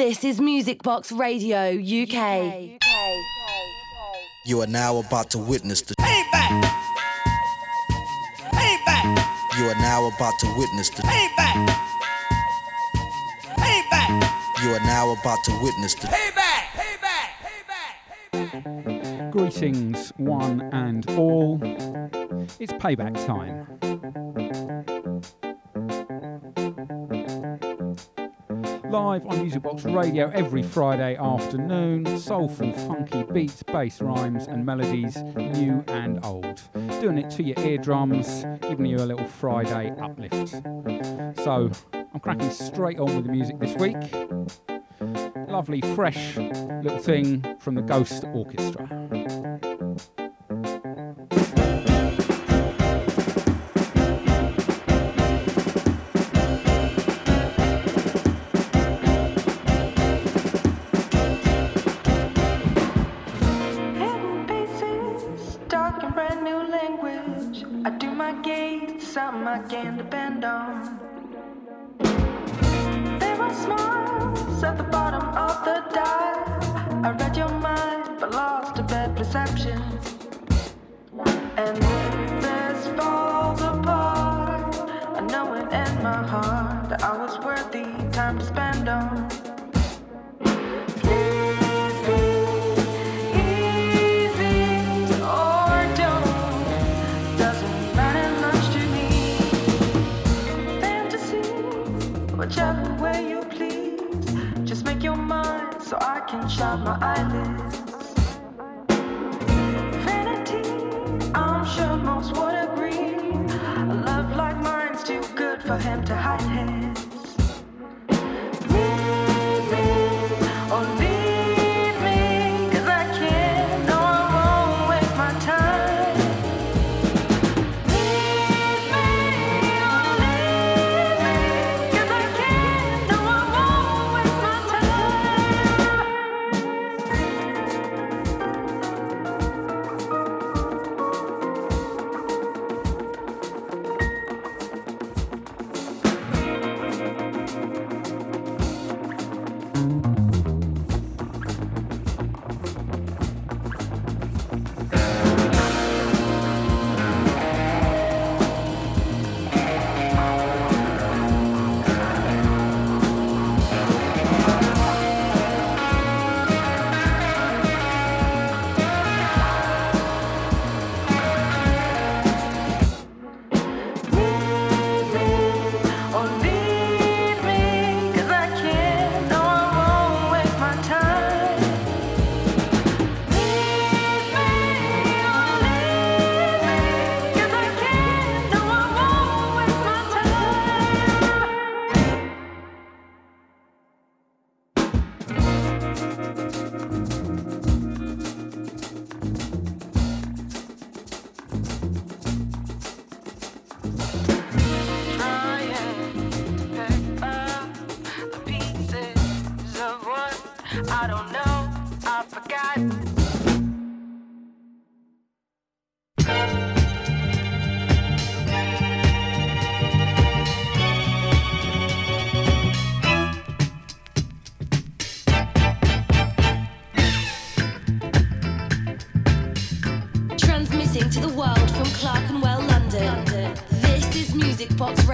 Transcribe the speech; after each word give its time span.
This 0.00 0.24
is 0.24 0.40
Music 0.40 0.82
Box 0.82 1.12
Radio 1.12 1.72
UK. 1.72 2.80
You 4.46 4.62
are 4.62 4.66
now 4.66 4.96
about 4.96 5.28
to 5.32 5.38
witness 5.38 5.82
the 5.82 5.94
payback. 5.96 6.62
Payback. 8.50 9.58
You 9.58 9.66
are 9.66 9.74
now 9.74 10.06
about 10.06 10.32
to 10.38 10.54
witness 10.56 10.88
the 10.88 11.02
payback. 11.02 11.66
Payback. 13.58 14.62
You 14.62 14.70
are 14.70 14.80
now 14.86 15.12
about 15.20 15.44
to 15.44 15.60
witness 15.62 15.94
the 15.96 16.06
payback. 16.06 16.62
Payback. 16.80 17.92
Payback. 18.32 19.30
Greetings, 19.32 20.14
one 20.16 20.62
and 20.72 21.10
all. 21.10 21.60
It's 22.58 22.72
payback 22.72 23.26
time. 23.26 23.66
Live 28.90 29.24
on 29.26 29.40
Music 29.42 29.62
Box 29.62 29.84
Radio 29.84 30.30
every 30.30 30.64
Friday 30.64 31.14
afternoon. 31.14 32.18
Soulful, 32.18 32.72
funky 32.72 33.22
beats, 33.22 33.62
bass 33.62 34.00
rhymes, 34.00 34.48
and 34.48 34.66
melodies, 34.66 35.16
new 35.36 35.84
and 35.86 36.24
old. 36.24 36.60
Doing 37.00 37.18
it 37.18 37.30
to 37.30 37.44
your 37.44 37.58
eardrums, 37.60 38.44
giving 38.62 38.86
you 38.86 38.96
a 38.96 39.06
little 39.06 39.26
Friday 39.26 39.94
uplift. 40.00 40.48
So, 41.44 41.70
I'm 41.92 42.18
cracking 42.20 42.50
straight 42.50 42.98
on 42.98 43.14
with 43.14 43.26
the 43.26 43.32
music 43.32 43.60
this 43.60 43.76
week. 43.76 43.96
Lovely, 45.48 45.80
fresh 45.94 46.36
little 46.36 46.98
thing 46.98 47.56
from 47.60 47.76
the 47.76 47.82
Ghost 47.82 48.24
Orchestra. 48.34 48.88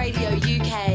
Radio 0.07 0.29
UK. 0.37 0.86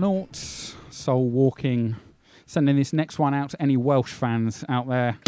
Whatnauts, 0.00 0.74
Soul 0.90 1.28
Walking. 1.28 1.96
Sending 2.46 2.76
this 2.76 2.94
next 2.94 3.18
one 3.18 3.34
out 3.34 3.50
to 3.50 3.60
any 3.60 3.76
Welsh 3.76 4.10
fans 4.10 4.64
out 4.66 4.88
there. 4.88 5.18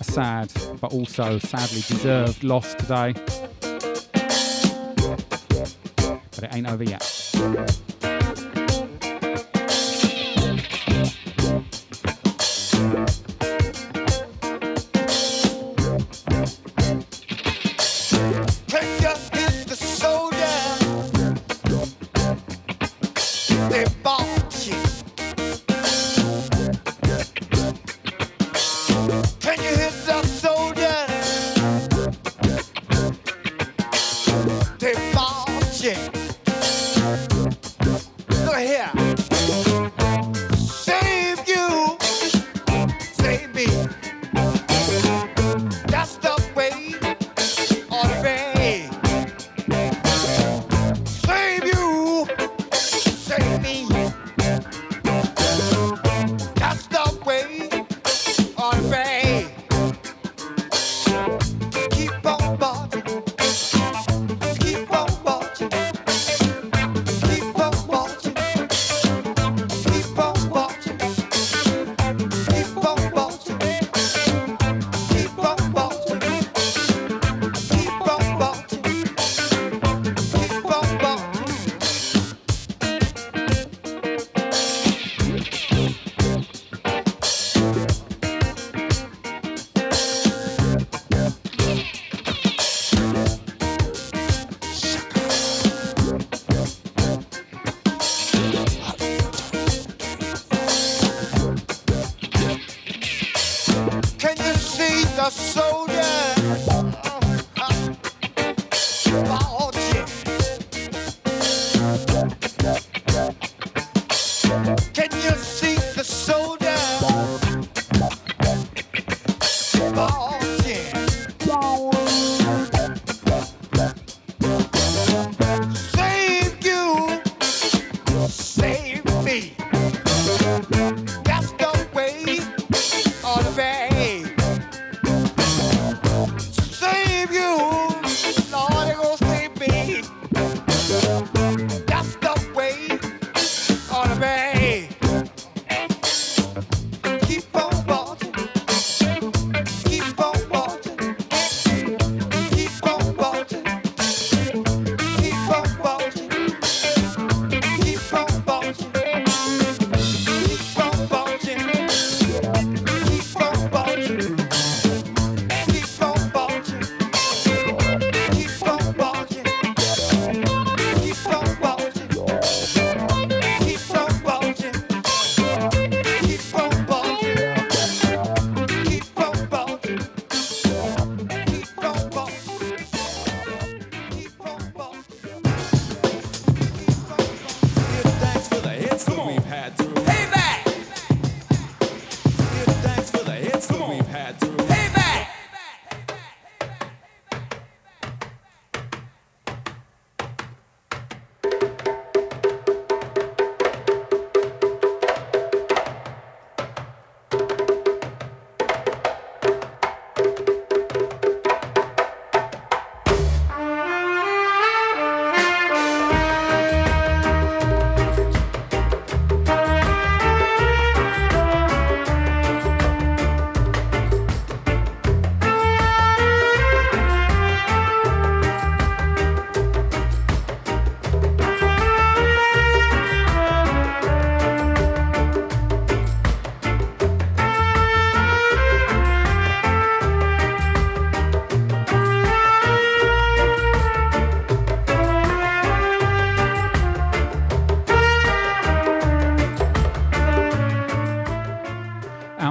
A 0.00 0.04
sad, 0.04 0.52
but 0.82 0.92
also 0.92 1.38
sadly 1.38 1.80
deserved 1.88 2.44
loss 2.44 2.74
today. 2.74 3.14
But 6.30 6.42
it 6.42 6.54
ain't 6.54 6.68
over 6.68 6.84
yet. 6.84 7.83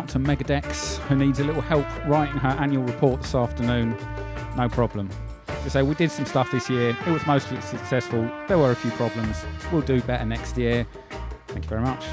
Megadex, 0.01 0.97
who 1.07 1.15
needs 1.15 1.39
a 1.39 1.43
little 1.43 1.61
help 1.61 1.85
writing 2.07 2.37
her 2.37 2.49
annual 2.49 2.83
report 2.83 3.21
this 3.21 3.35
afternoon. 3.35 3.95
No 4.57 4.67
problem. 4.67 5.09
So 5.67 5.85
we 5.85 5.95
did 5.95 6.11
some 6.11 6.25
stuff 6.25 6.51
this 6.51 6.69
year. 6.69 6.97
It 7.05 7.11
was 7.11 7.25
mostly 7.25 7.61
successful. 7.61 8.29
There 8.47 8.57
were 8.57 8.71
a 8.71 8.75
few 8.75 8.91
problems. 8.91 9.43
We'll 9.71 9.81
do 9.81 10.01
better 10.01 10.25
next 10.25 10.57
year. 10.57 10.85
Thank 11.47 11.65
you 11.65 11.69
very 11.69 11.81
much. 11.81 12.03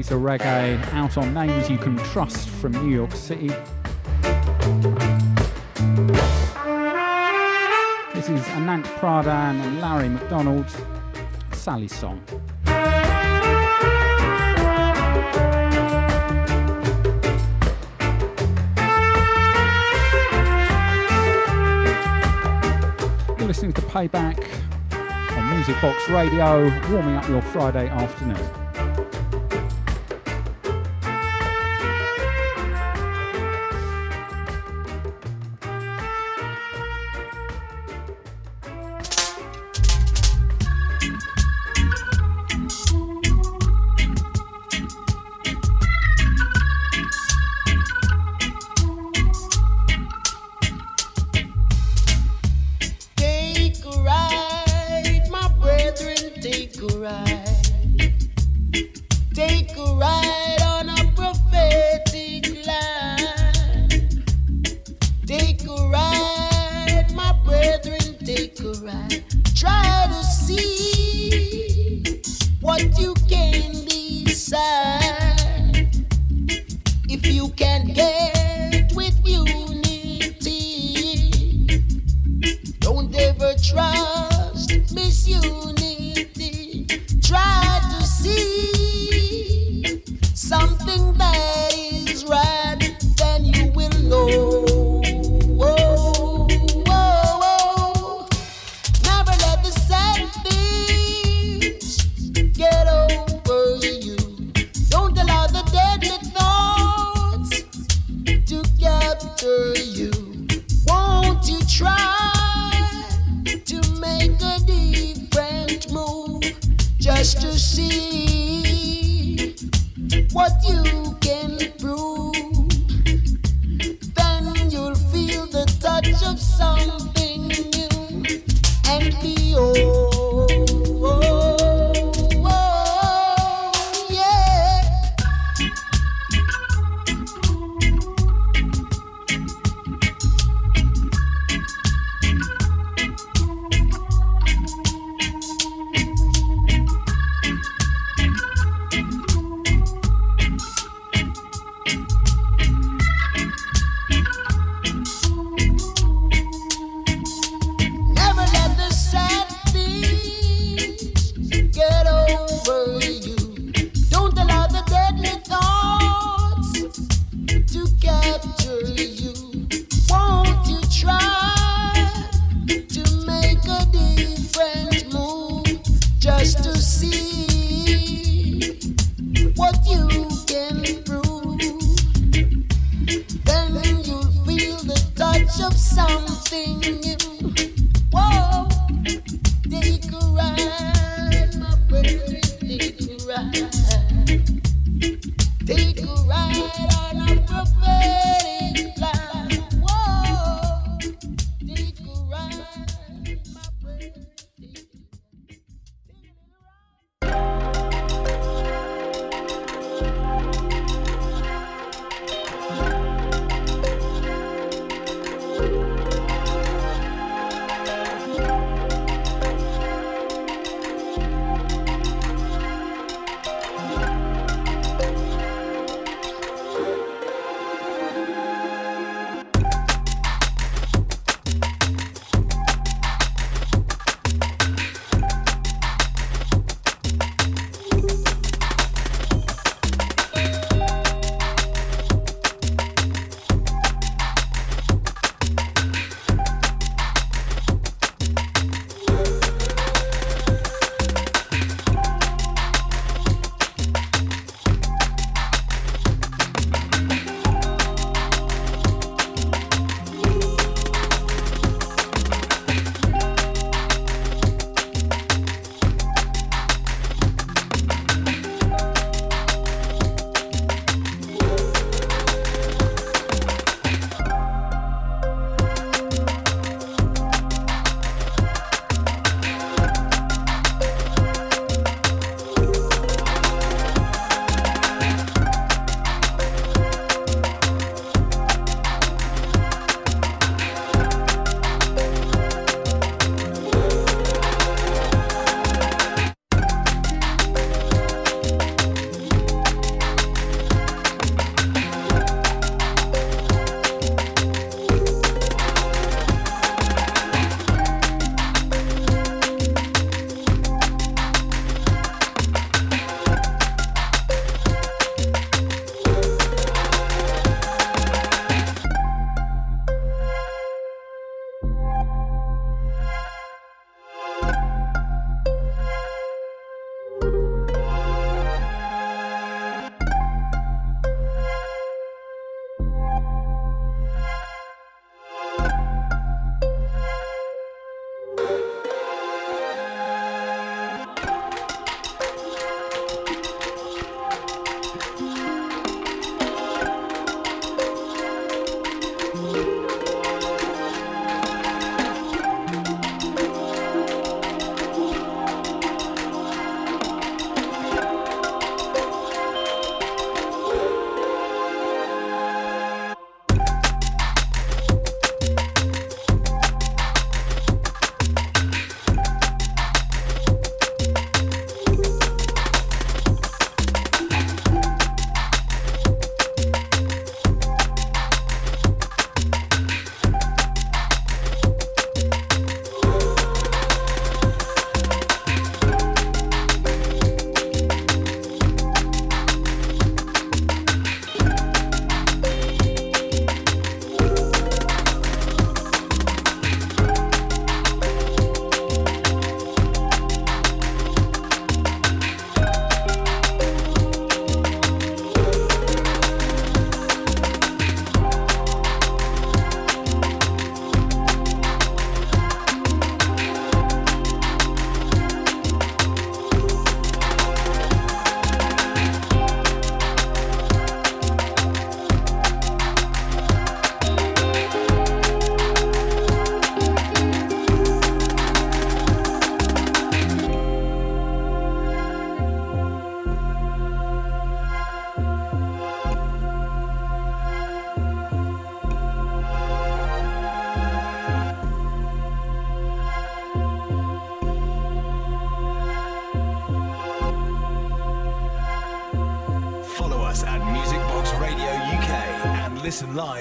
Piece 0.00 0.12
of 0.12 0.22
reggae 0.22 0.80
out 0.94 1.18
on 1.18 1.34
Names 1.34 1.68
You 1.68 1.76
Can 1.76 1.94
Trust 1.98 2.48
from 2.48 2.72
New 2.72 2.88
York 2.88 3.12
City. 3.12 3.48
This 8.14 8.30
is 8.30 8.40
Anant 8.56 8.84
Pradhan 8.96 9.60
and 9.60 9.80
Larry 9.82 10.08
McDonald, 10.08 10.64
Sally's 11.52 11.94
song. 11.94 12.22
You're 23.38 23.48
listening 23.48 23.74
to 23.74 23.82
Payback 23.82 24.48
on 25.36 25.54
Music 25.54 25.78
Box 25.82 26.08
Radio, 26.08 26.70
warming 26.90 27.16
up 27.16 27.28
your 27.28 27.42
Friday 27.42 27.86
afternoon. 27.90 28.59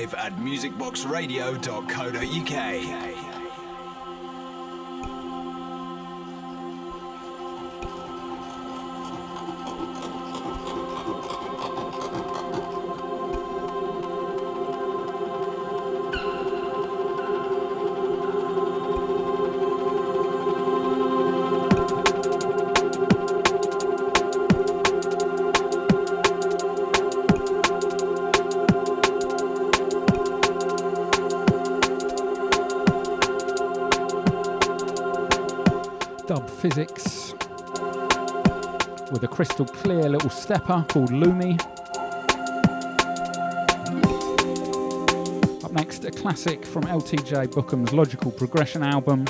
Live 0.10 0.26
at 0.26 0.34
musicboxradio.co.uk. 0.38 2.99
stepper 40.50 40.84
called 40.90 41.12
Lumi. 41.12 41.64
Up 45.64 45.72
next, 45.72 46.06
a 46.06 46.10
classic 46.10 46.66
from 46.66 46.86
LTJ 46.86 47.50
Bukem's 47.50 47.94
Logical 47.94 48.32
Progression 48.32 48.82
album. 48.82 49.26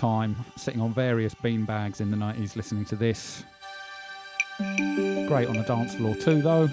Time 0.00 0.34
sitting 0.56 0.80
on 0.80 0.94
various 0.94 1.34
beanbags 1.34 2.00
in 2.00 2.10
the 2.10 2.16
90s 2.16 2.56
listening 2.56 2.86
to 2.86 2.96
this. 2.96 3.44
Great 5.28 5.46
on 5.46 5.58
the 5.58 5.64
dance 5.66 5.94
floor 5.94 6.14
too, 6.14 6.40
though. 6.40 6.68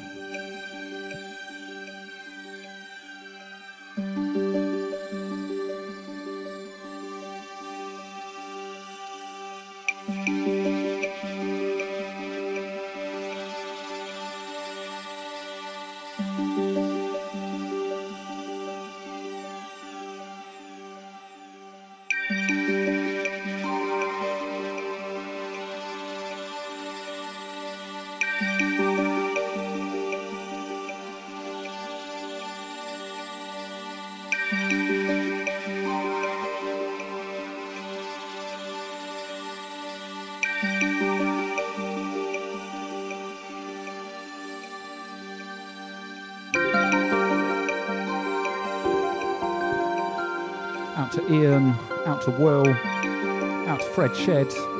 Shed. 54.17 54.76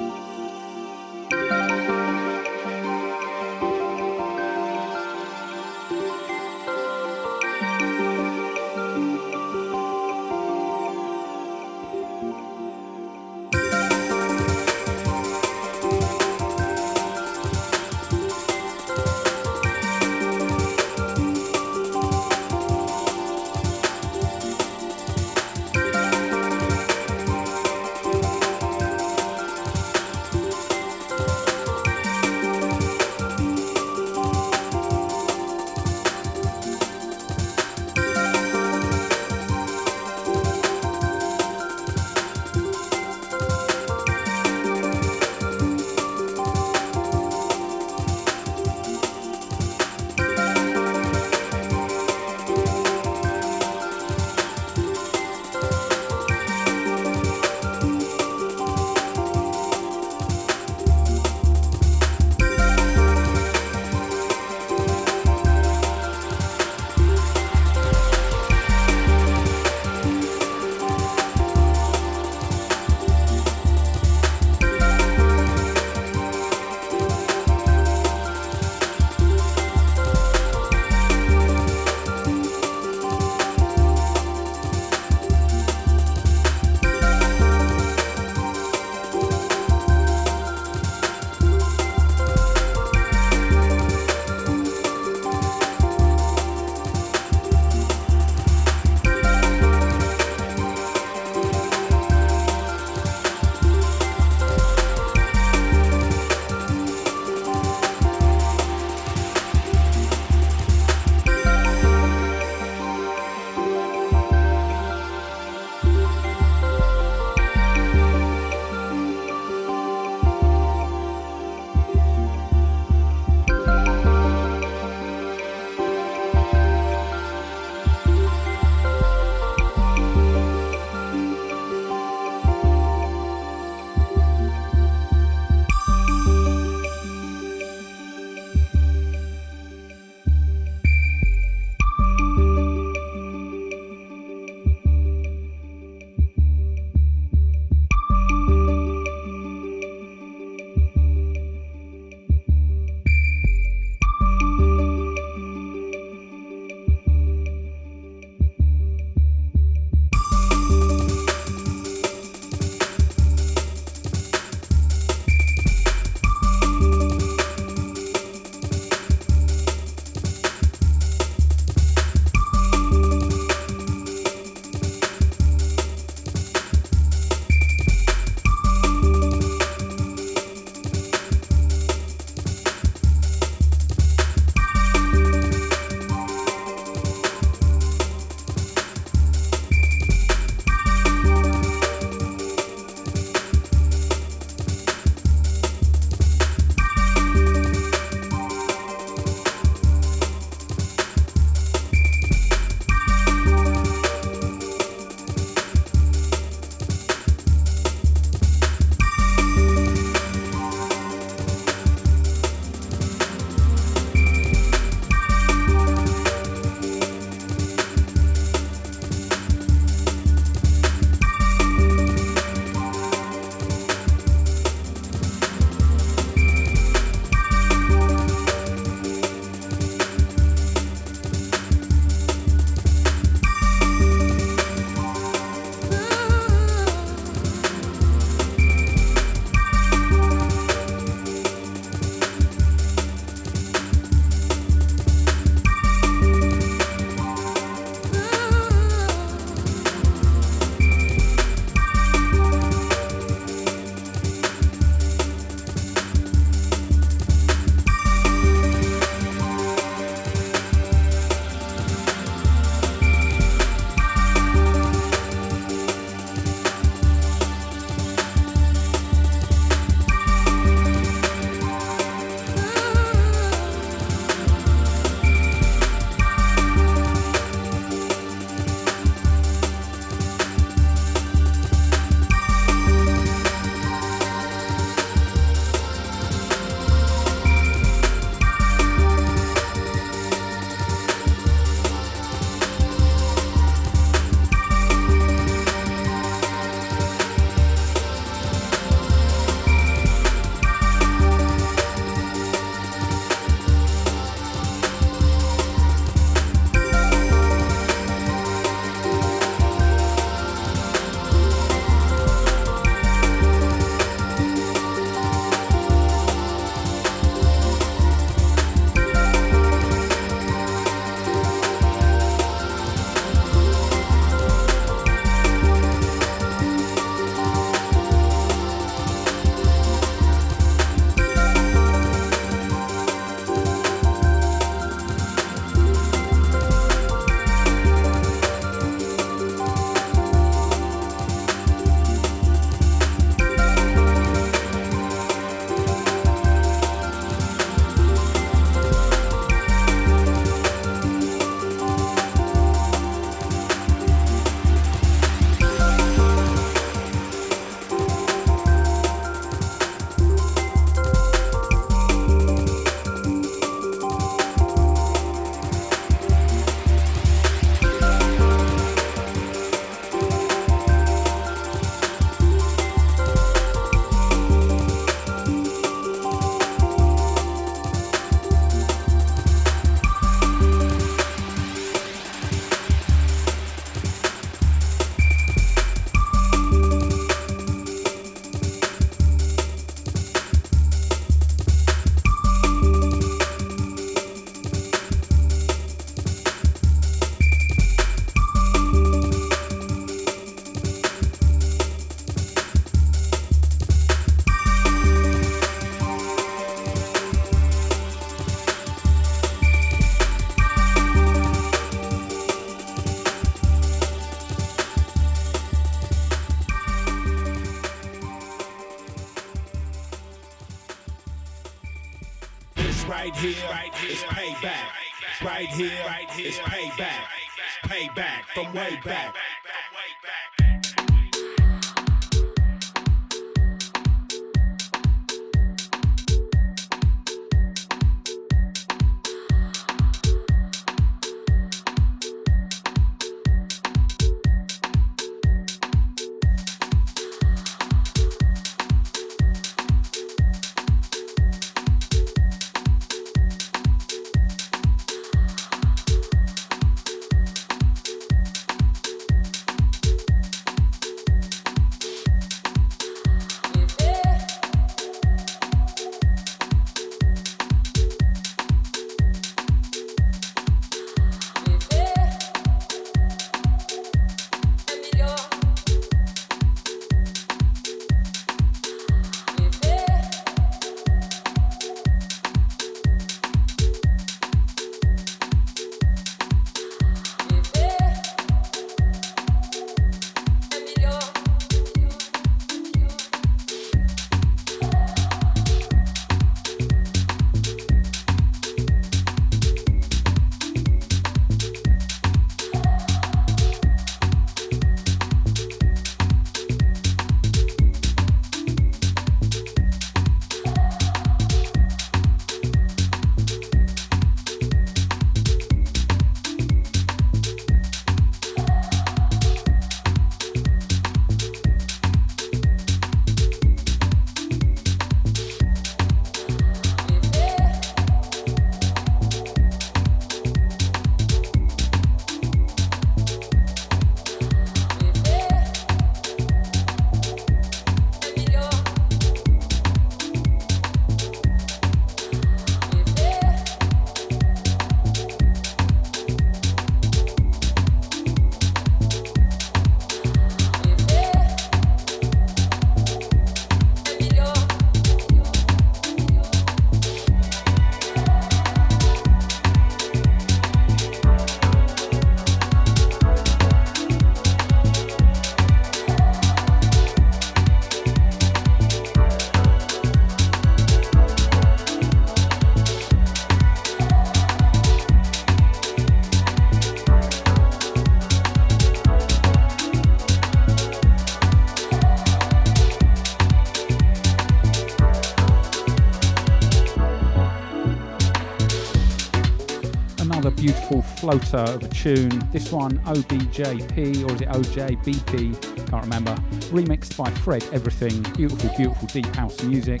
Floater 591.22 591.58
of 591.58 591.84
a 591.84 591.88
tune. 591.88 592.36
This 592.50 592.72
one, 592.72 592.98
OBJP, 593.04 594.28
or 594.28 594.34
is 594.34 594.40
it 594.40 594.48
OJBP? 594.48 595.86
Can't 595.88 596.02
remember. 596.02 596.34
Remixed 596.72 597.16
by 597.16 597.30
Fred 597.30 597.62
Everything. 597.72 598.22
Beautiful, 598.34 598.70
beautiful 598.76 599.06
deep 599.06 599.32
house 599.36 599.62
music. 599.62 600.00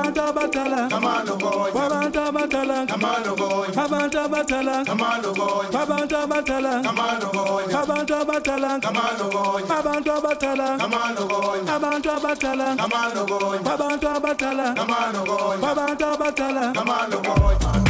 Abantu 0.00 0.20
abadala 0.28 0.80
abantu 0.96 2.20
abadala 2.28 2.76
abantu 3.84 4.18
abadala 4.24 4.76
abantu 4.94 6.16
abadala 6.16 6.72
abantu 6.90 7.24
abadala 7.34 7.52
abantu 7.90 8.14
abadala 8.20 8.70
abantu 11.76 12.08
abadala 12.10 12.66
abantu 13.74 14.06
abadala 14.16 14.66
abantu 15.70 16.06
abadala 16.14 17.89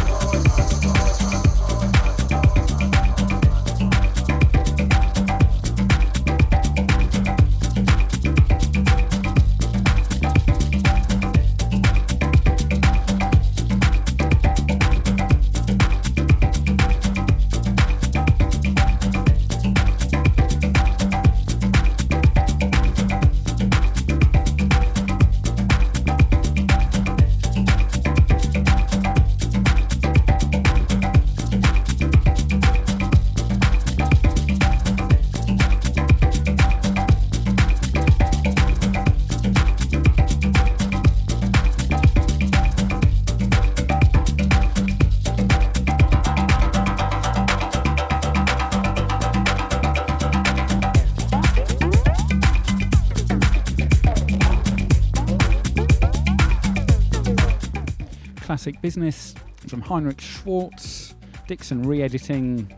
Classic 58.60 58.82
Business 58.82 59.34
from 59.68 59.80
Henrik 59.80 60.20
Schwarz, 60.20 61.14
Dixon 61.48 61.82
re 61.82 62.02
editing, 62.02 62.70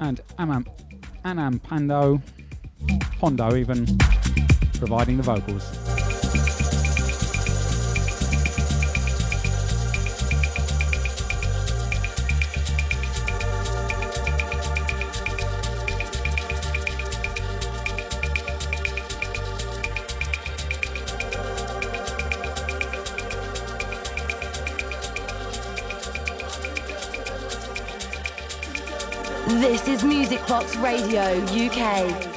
and 0.00 0.20
Amam, 0.38 0.64
Anam 1.24 1.58
Pando, 1.58 2.22
Pondo 3.18 3.56
even, 3.56 3.86
providing 4.78 5.16
the 5.16 5.24
vocals. 5.24 5.83
Box 30.54 30.76
Radio 30.76 31.44
UK. 31.50 32.34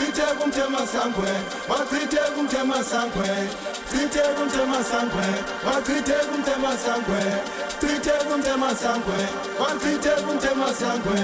Sithe 0.00 0.22
kumthema 0.38 0.86
sangwe, 0.86 1.30
wachithe 1.68 2.20
kumthema 2.34 2.82
sangwe. 2.84 3.28
Sithe 3.90 4.22
kumthema 4.36 4.78
sangwe, 4.90 5.26
wachithe 5.66 6.14
kumthema 6.30 6.72
sangwe. 6.84 7.20
Sithe 7.80 8.10
kumthema 8.28 8.70
sangwe, 8.82 9.18
wachithe 9.60 10.10
kumthema 10.24 10.68
sangwe. 10.80 11.20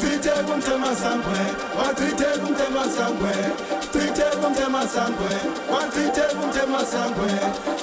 Sithe 0.00 0.30
kumthema 0.46 0.90
sangwe, 1.02 1.40
wachithe 1.78 2.30
kumthema 2.40 2.84
sangwe. 2.96 3.32
Sithe 3.92 4.26
kumthema 4.40 4.82
sangwe, 4.94 5.32
wachithe 5.72 6.24
kumthema 6.36 6.80
sangwe. 6.92 7.30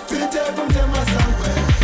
Sithe 0.10 0.40
kumthema 0.56 1.00
sangwe. 1.12 1.77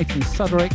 Titan 0.00 0.22
Suderick. 0.22 0.72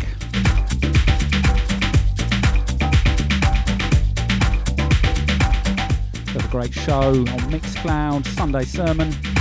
Have 6.28 6.46
a 6.46 6.48
great 6.50 6.72
show 6.72 6.94
on 6.94 7.40
Mixcloud, 7.50 8.28
Sunday 8.36 8.66
Sermon. 8.66 9.35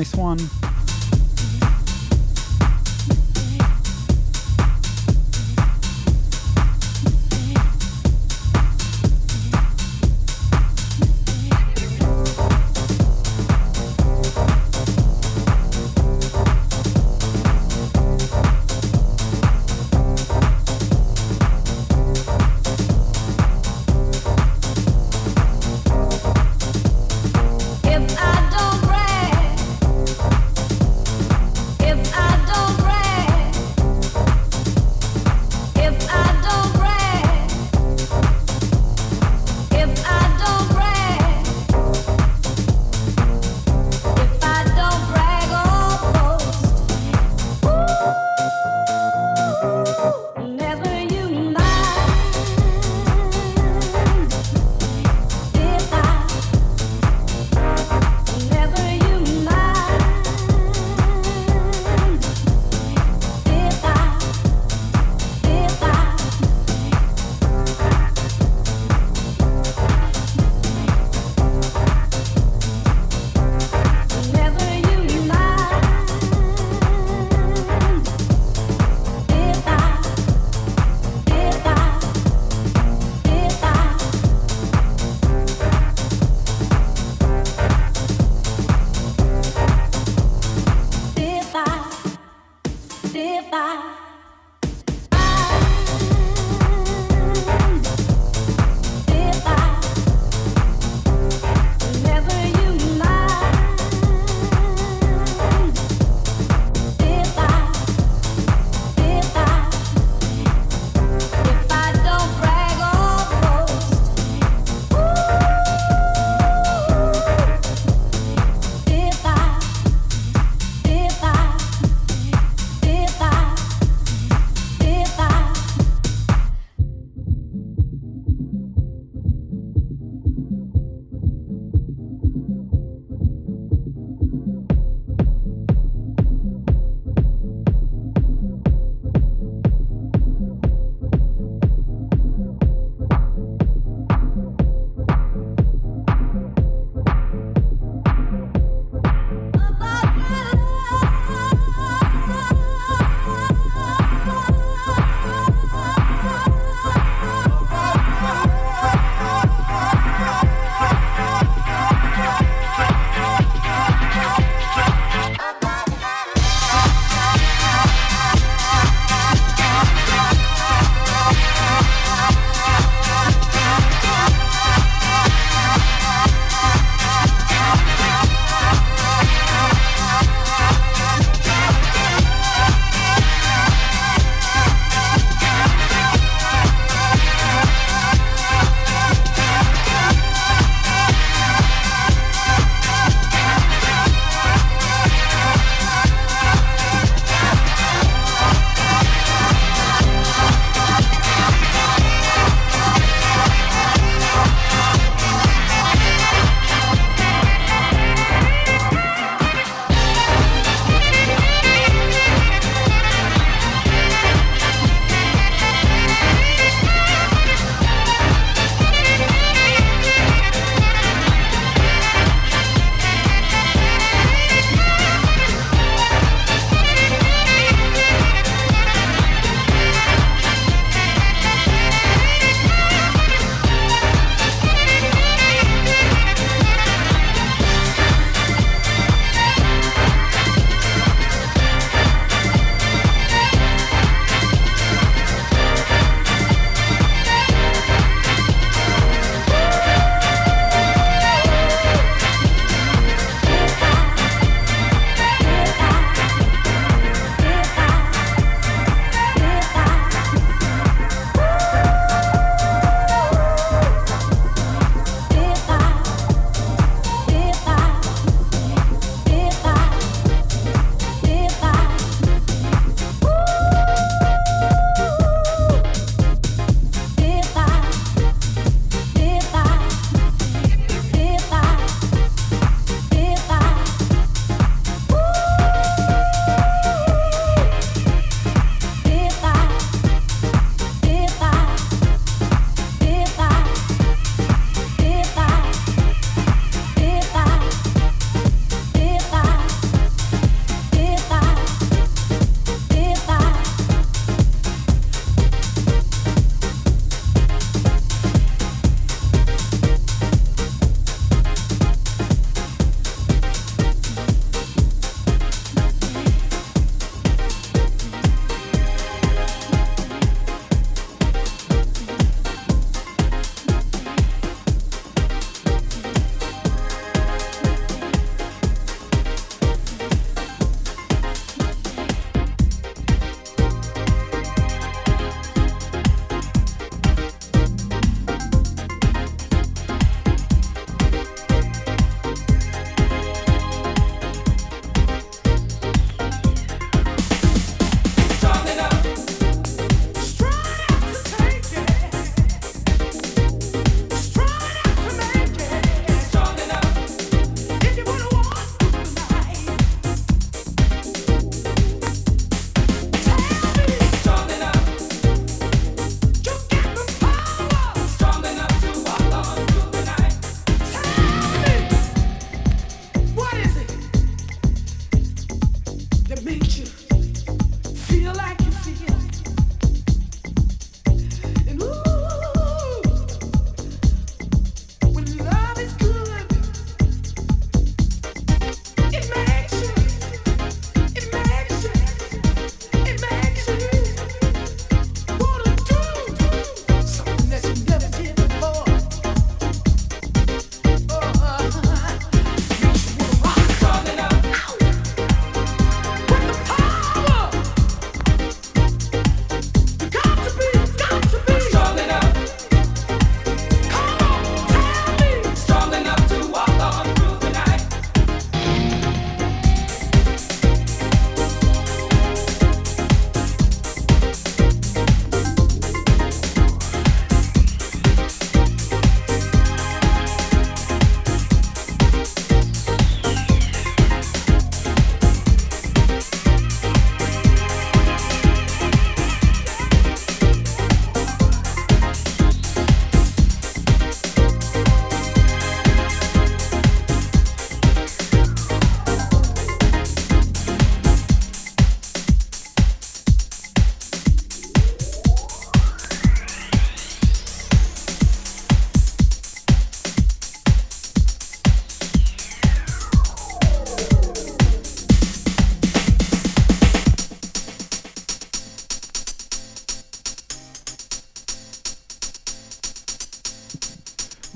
This 0.00 0.14
one. 0.14 0.59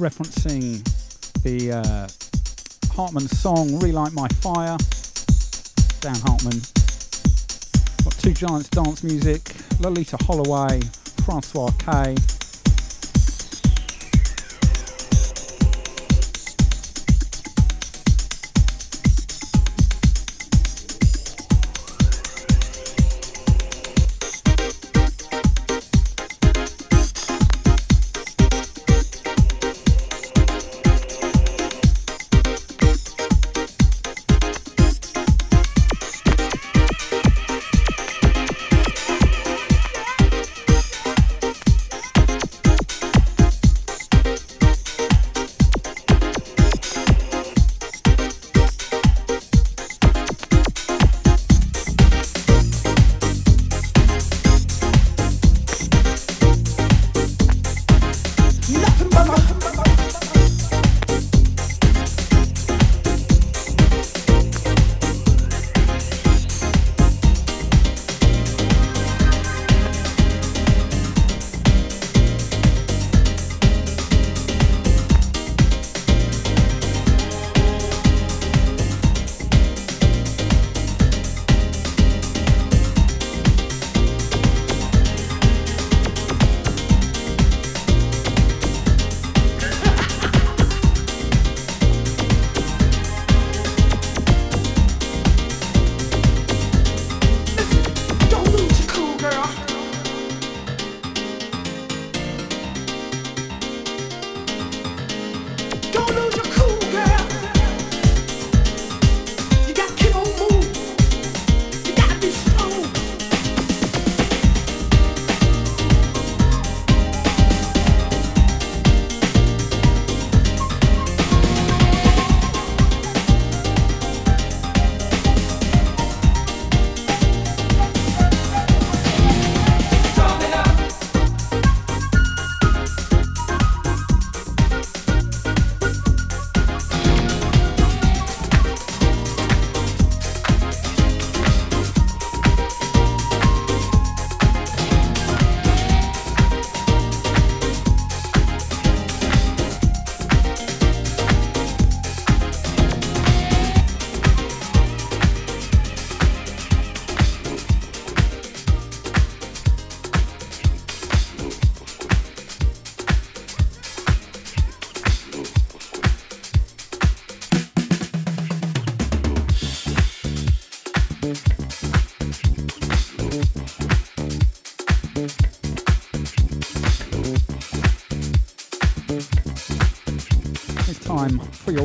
Referencing 0.05 0.85
the 1.45 1.73
uh, 1.73 2.93
Hartman 2.93 3.27
song 3.27 3.79
Relight 3.81 4.13
My 4.13 4.29
Fire. 4.43 4.77
Dan 6.03 6.21
Hartman. 6.21 6.61
Got 8.05 8.13
Two 8.19 8.35
Giants 8.35 8.69
Dance 8.69 9.03
Music, 9.03 9.45
Loleatta 9.81 10.23
Holloway, 10.27 10.83
Francois 11.25 11.71
K. 11.79 12.15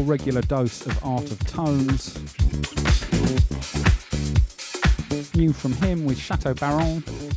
regular 0.09 0.41
dose 0.41 0.87
of 0.87 1.05
Art 1.05 1.29
of 1.29 1.37
Tones. 1.45 2.15
New 5.35 5.53
from 5.53 5.73
him 5.73 6.03
with 6.03 6.17
Chatobaron. 6.17 7.28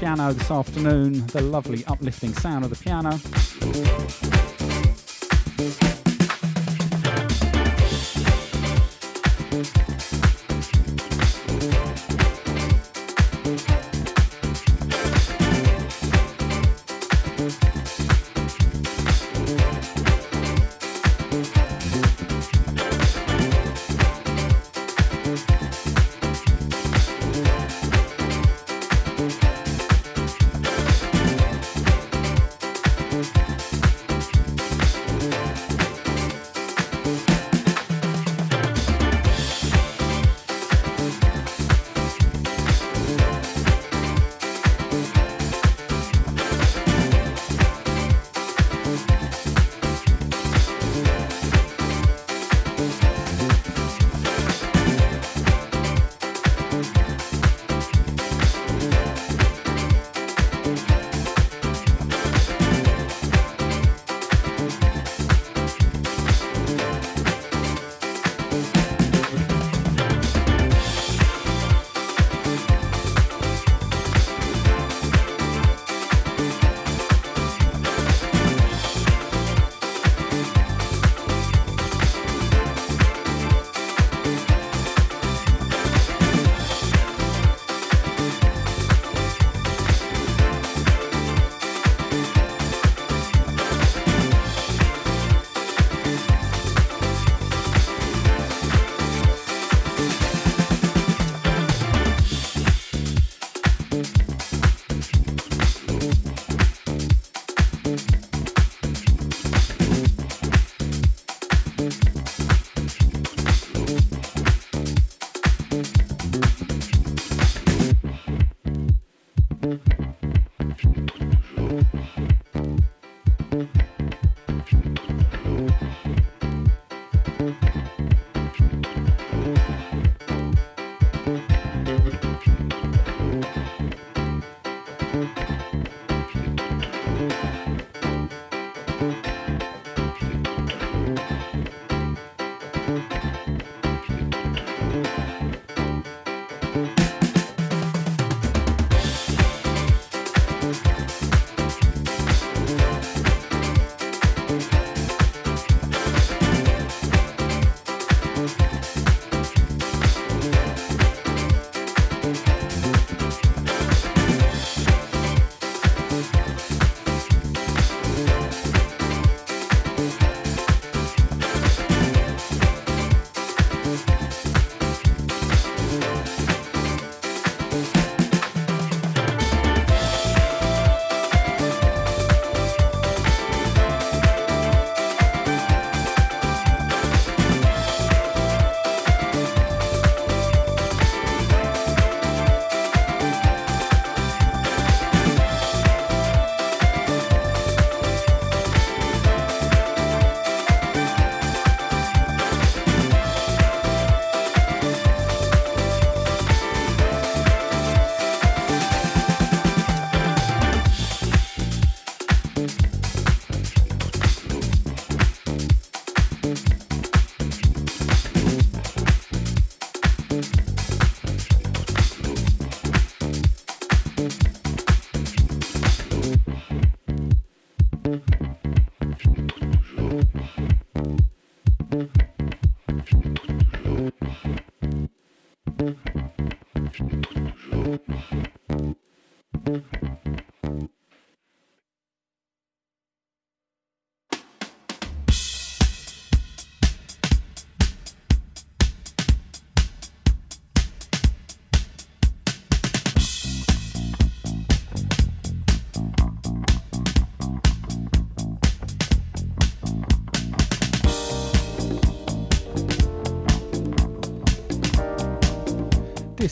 Piano 0.00 0.32
this 0.32 0.50
afternoon, 0.50 1.26
the 1.26 1.42
lovely 1.42 1.84
uplifting 1.84 2.32
sound 2.32 2.64
of 2.64 2.70
the 2.70 2.76
piano. 2.76 4.29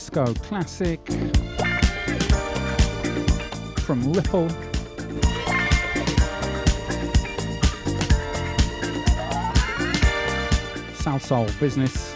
Disco 0.08 0.32
classic 0.42 1.00
from 3.80 4.12
Ripple. 4.12 4.48
South 10.94 11.24
Soul 11.24 11.46
Business. 11.60 12.07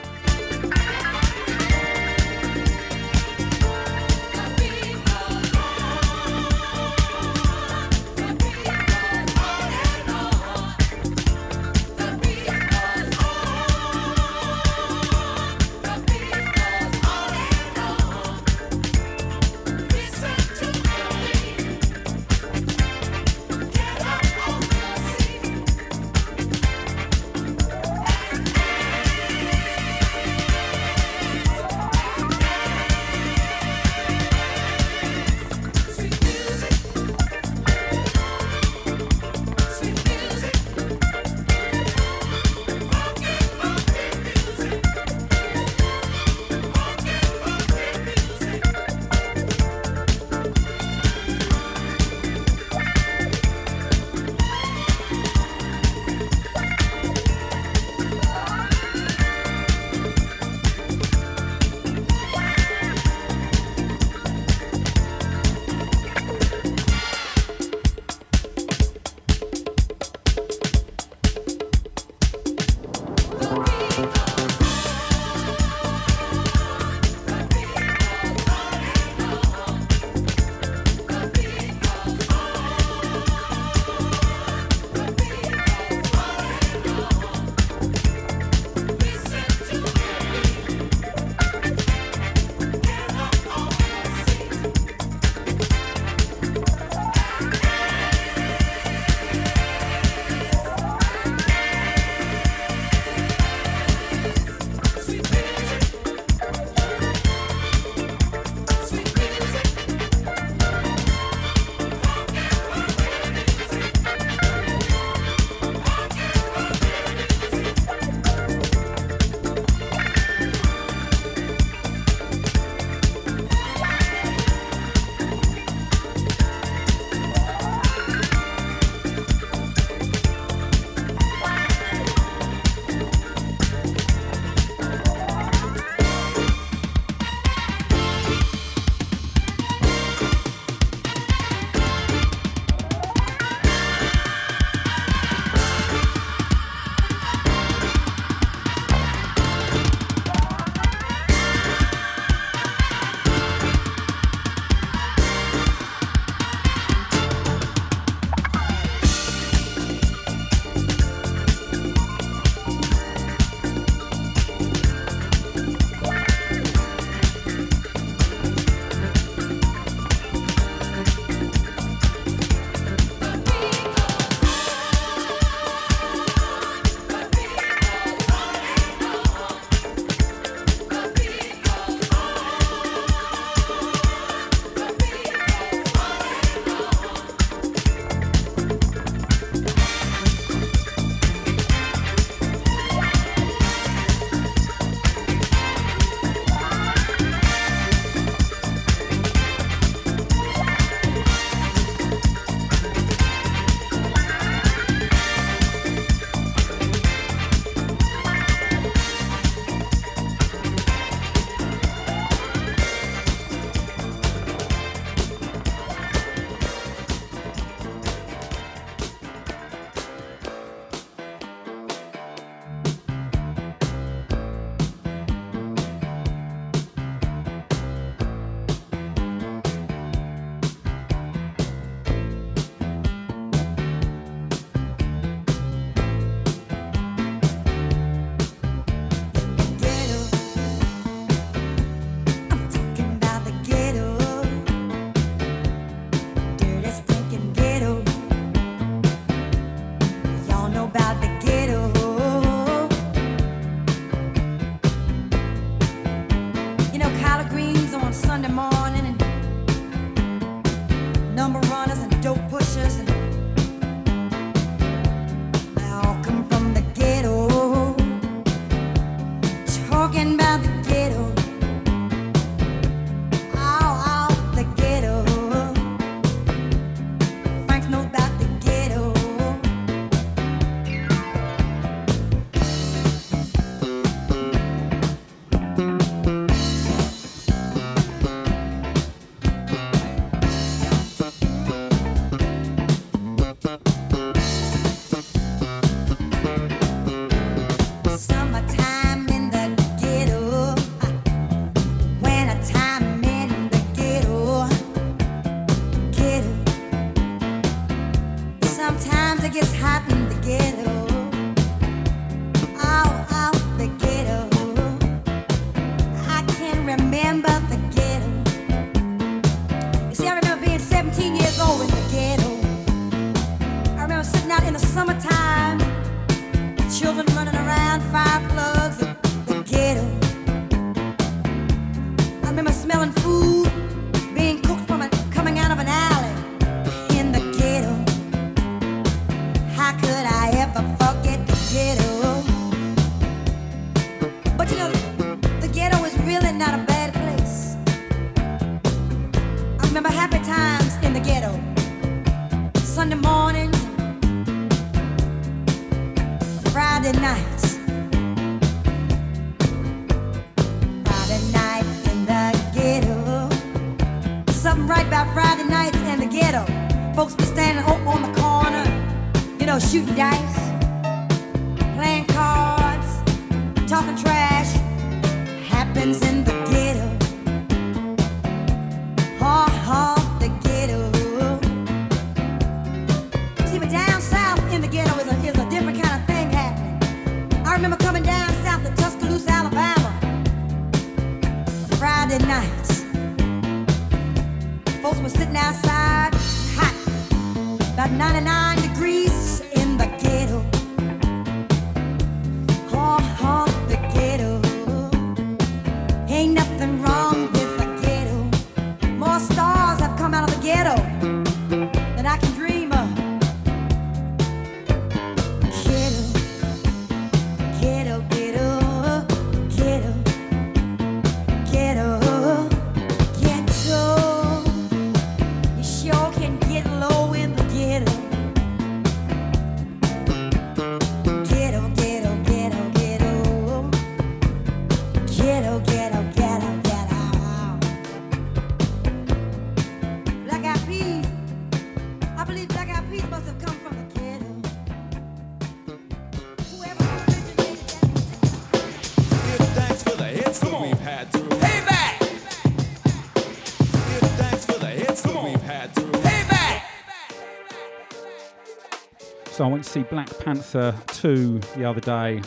I 459.62 459.68
went 459.68 459.84
to 459.84 459.90
see 459.90 460.02
Black 460.02 460.28
Panther 460.40 460.92
2 461.08 461.60
the 461.76 461.84
other 461.84 462.00
day. 462.00 462.42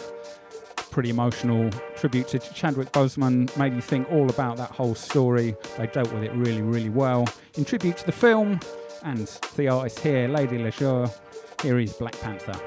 Pretty 0.92 1.10
emotional 1.10 1.70
tribute 1.96 2.28
to 2.30 2.40
Chadwick 2.40 2.92
Boseman. 2.92 3.56
Made 3.58 3.74
you 3.74 3.82
think 3.82 4.12
all 4.12 4.30
about 4.30 4.58
that 4.58 4.72
whole 4.72 4.96
story. 4.96 5.56
They 5.78 5.88
dealt 5.88 6.12
with 6.12 6.24
it 6.24 6.34
really, 6.34 6.62
really 6.62 6.90
well. 6.90 7.26
In 7.56 7.64
tribute 7.64 7.96
to 7.98 8.06
the 8.06 8.12
film 8.12 8.60
and 9.04 9.28
the 9.56 9.70
artist 9.70 10.00
here, 10.00 10.28
Lady 10.28 10.58
Leshurr, 10.58 11.10
here 11.62 11.80
is 11.80 11.94
Black 11.94 12.20
Panther. 12.20 12.60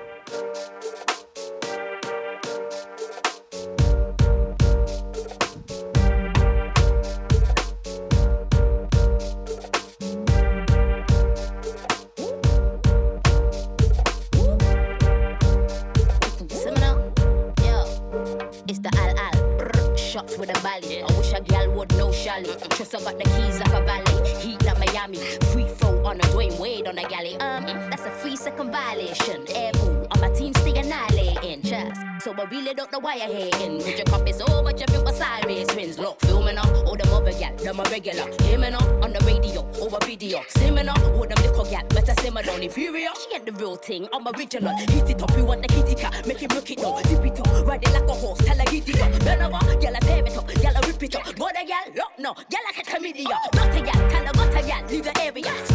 Why 33.09 33.15
you're 33.17 33.35
hating. 33.35 33.79
Put 33.81 33.97
your 33.97 34.05
copy 34.05 34.33
so 34.33 34.63
much 34.63 34.83
you 34.93 35.03
were 35.03 35.13
sideways 35.13 35.67
twins. 35.69 35.99
Look, 35.99 36.21
filming 36.21 36.59
up, 36.59 36.69
all 36.87 36.97
them 36.97 37.09
other 37.09 37.33
gal, 37.33 37.57
them 37.57 37.81
a 37.81 37.83
regular. 37.85 38.27
Hearing 38.43 38.75
up 38.75 38.89
on 39.03 39.13
the 39.15 39.21
radio, 39.25 39.61
over 39.81 39.99
video. 40.05 40.41
Slimming 40.55 40.89
up, 40.89 41.01
all 41.17 41.27
them 41.27 41.39
little 41.43 41.65
gal, 41.65 41.85
better 41.89 42.15
simmer 42.21 42.43
down. 42.43 42.63
Inferior, 42.63 43.09
she 43.21 43.35
ain't 43.35 43.47
the 43.47 43.53
real 43.53 43.77
thing, 43.77 44.09
I'm 44.13 44.29
original. 44.29 44.77
Hit 44.77 45.09
it 45.09 45.23
up, 45.23 45.35
you 45.37 45.45
want 45.47 45.63
the 45.63 45.69
kitty 45.69 45.95
cat, 45.95 46.27
make 46.27 46.41
him 46.41 46.51
look 46.51 46.71
it 46.71 46.79
down. 46.79 47.03
Dip 47.05 47.25
it 47.25 47.41
up, 47.41 47.67
ride 47.67 47.83
it 47.83 47.93
like 47.95 48.09
a 48.09 48.13
horse, 48.13 48.39
tell 48.41 48.59
her 48.59 48.71
hit 48.71 48.89
it 48.89 49.01
up. 49.01 49.25
Bend 49.25 49.43
over, 49.43 49.81
gal, 49.81 49.97
I 49.97 50.01
tear 50.01 50.27
it 50.27 50.37
up, 50.37 50.47
gal, 50.47 50.77
I 50.77 50.81
rip 50.87 51.03
it 51.03 51.17
up. 51.17 51.25
Go 51.25 51.49
the 51.49 51.65
gal, 51.67 51.87
look, 51.97 52.13
no, 52.19 52.35
gal, 52.51 52.61
I 52.69 52.73
catch 52.75 52.89
chlamydia. 52.93 53.39
Not 53.55 53.75
a 53.75 53.81
gal, 53.81 54.11
tell 54.11 54.27
her 54.27 54.33
got 54.33 54.65
a 54.65 54.67
gal, 54.67 54.85
leave 54.91 55.05
the 55.05 55.21
area. 55.23 55.68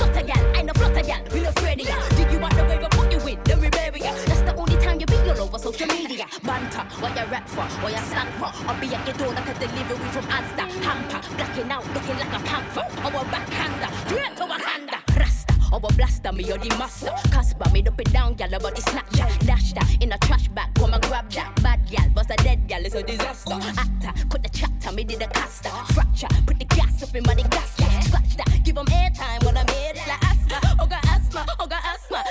Banter, 6.63 7.01
what 7.01 7.15
you 7.15 7.25
rap 7.31 7.47
for, 7.47 7.63
what 7.83 7.91
you 7.91 7.99
stand 7.99 8.29
for. 8.35 8.49
I'll 8.67 8.79
be 8.79 8.87
at 8.95 9.05
your 9.05 9.15
door 9.17 9.33
like 9.33 9.49
a 9.49 9.53
delivery 9.59 9.97
from 10.11 10.25
Asda. 10.25 10.65
Hamper, 10.83 11.35
blacking 11.35 11.71
out, 11.71 11.85
looking 11.93 12.17
like 12.17 12.33
a 12.33 12.39
panther. 12.43 12.85
Our 13.03 13.25
backhander, 13.25 13.89
straight 14.05 14.37
to 14.37 14.43
Wakanda. 14.43 15.19
Rasta, 15.19 15.53
our 15.73 15.79
blaster, 15.79 16.31
me 16.31 16.51
or 16.51 16.57
the 16.57 16.69
master. 16.79 17.11
Casper, 17.31 17.69
me 17.71 17.83
up 17.85 17.99
it 17.99 18.13
down, 18.13 18.35
gal, 18.35 18.49
body 18.59 18.81
snatcher. 18.81 19.27
Dash 19.45 19.73
that 19.73 19.97
in 19.99 20.13
a 20.13 20.17
trash 20.19 20.47
bag, 20.49 20.73
come 20.75 20.93
and 20.93 21.03
grab 21.03 21.29
that. 21.31 21.53
Bad 21.61 21.81
gal, 21.89 22.09
bust 22.09 22.31
a 22.31 22.35
dead 22.37 22.65
gal, 22.67 22.85
it's 22.85 22.95
a 22.95 23.03
disaster. 23.03 23.55
Actor, 23.55 24.27
cut 24.29 24.43
the 24.43 24.49
chapter, 24.49 24.91
me 24.93 25.03
did 25.03 25.21
a 25.21 25.27
caster. 25.27 25.69
Fracture, 25.93 26.27
put 26.45 26.59
the 26.59 26.65
gas 26.65 27.03
up 27.03 27.13
in 27.13 27.23
my 27.23 27.35
gas. 27.35 27.75
Scratch 28.07 28.37
that, 28.37 28.61
give 28.63 28.75
them 28.75 28.85
airtime 28.85 29.43
when 29.43 29.57
I 29.57 29.63
made 29.65 29.97
it 29.97 30.07
like 30.07 30.23
asthma. 30.23 30.77
Oh, 30.79 30.87
got 30.87 31.05
asthma, 31.07 31.45
oh, 31.59 31.67
got. 31.67 31.82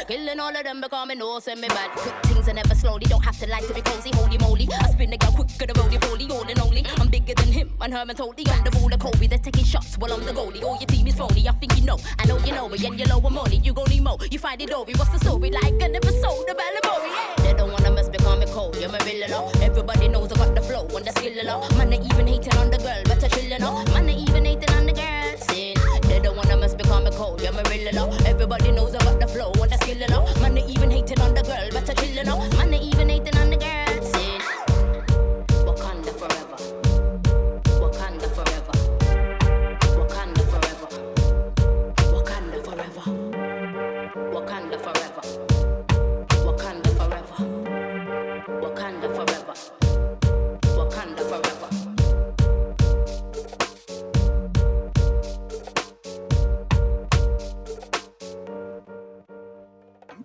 Killing 0.08 0.40
all 0.40 0.54
of 0.54 0.64
them 0.64 0.80
because 0.80 1.08
me 1.08 1.14
know 1.14 1.38
send 1.38 1.60
me 1.60 1.68
bad. 1.68 1.90
Quick 1.90 2.14
things 2.24 2.48
are 2.48 2.54
never 2.54 2.74
slowly, 2.74 3.06
don't 3.06 3.24
have 3.24 3.38
to 3.38 3.46
like 3.48 3.66
to 3.66 3.74
be 3.74 3.80
cozy. 3.82 4.10
Holy 4.14 4.36
moly, 4.38 4.68
I 4.80 4.90
spin 4.90 5.10
the 5.10 5.16
girl 5.16 5.32
quicker 5.32 5.66
than 5.66 5.80
roly 5.80 5.98
poly, 5.98 6.28
all 6.30 6.42
and 6.48 6.58
only. 6.60 6.84
I'm 6.98 7.08
bigger 7.08 7.34
than 7.34 7.52
him, 7.52 7.70
and 7.80 7.92
Herman 7.92 8.16
totally. 8.16 8.44
I'm 8.50 8.64
the 8.64 8.70
ruler, 8.78 8.96
Kobe, 8.96 9.26
they're 9.26 9.38
taking 9.38 9.64
shots 9.64 9.96
while 9.98 10.12
I'm 10.12 10.24
the 10.24 10.32
goalie. 10.32 10.62
All 10.62 10.76
your 10.76 10.86
team 10.86 11.06
is 11.06 11.14
phony, 11.14 11.48
I 11.48 11.52
think 11.52 11.76
you 11.78 11.84
know. 11.84 11.98
I 12.18 12.26
know 12.26 12.38
you 12.38 12.52
know 12.52 12.68
me, 12.68 12.84
and 12.84 12.98
you 12.98 13.06
know 13.06 13.20
I'm 13.24 13.32
money. 13.32 13.58
You 13.58 13.72
gon' 13.72 13.88
need 13.88 14.02
more. 14.02 14.18
You 14.30 14.38
find 14.38 14.60
it 14.60 14.72
over. 14.72 14.90
What's 14.92 15.10
the 15.10 15.18
story 15.18 15.50
like? 15.50 15.80
An 15.80 15.94
episode 15.94 16.50
of 16.50 16.56
Alamori, 16.56 17.10
yeah. 17.10 17.34
They 17.44 17.52
don't 17.54 17.70
wanna 17.70 17.90
mess 17.92 18.08
because 18.08 18.38
me 18.40 18.46
cold, 18.52 18.76
you're 18.76 18.90
my 18.90 18.98
real 19.06 19.30
law. 19.30 19.50
Oh. 19.54 19.60
Everybody 19.62 20.08
knows 20.08 20.32
I 20.32 20.36
got 20.36 20.54
the 20.54 20.62
flow 20.62 20.86
and 20.96 21.06
the 21.06 21.12
skill. 21.12 21.32
Man, 21.78 21.90
they 21.90 22.00
even 22.00 22.26
hating 22.26 22.56
on 22.56 22.70
the 22.70 22.78
girl, 22.78 23.02
better 23.04 23.28
chill 23.28 23.58
law. 23.60 23.84
Oh. 23.86 23.92
Man, 23.94 24.06
they 24.06 24.14
even 24.14 24.44
hating 24.44 24.70
on 24.74 24.86
the 24.86 24.92
girl. 24.92 25.81
They 26.12 26.20
don't 26.20 26.36
wanna 26.36 26.58
mess 26.58 26.74
because 26.74 27.02
me 27.02 27.10
cold, 27.16 27.40
you're 27.40 27.52
my 27.52 27.62
real 27.70 27.90
law. 27.94 28.14
Everybody 28.26 28.70
knows 28.70 28.94
I 28.94 28.98
got 28.98 29.18
the 29.18 29.26
flow 29.26 29.50
and 29.62 29.72
the 29.72 29.78
skill 29.78 30.06
law. 30.10 30.40
Man, 30.42 30.54
they 30.54 30.64
even 30.66 30.90
hating 30.90 31.18
on 31.22 31.32
the 31.32 31.42
girl, 31.42 31.70
better 31.72 31.94
chill 31.94 32.26
law. 32.26 32.46
Man, 32.58 32.70
they 32.70 32.80
even 32.80 33.08
hating 33.08 33.38
on 33.38 33.48
the 33.48 33.56
girl. 33.56 33.91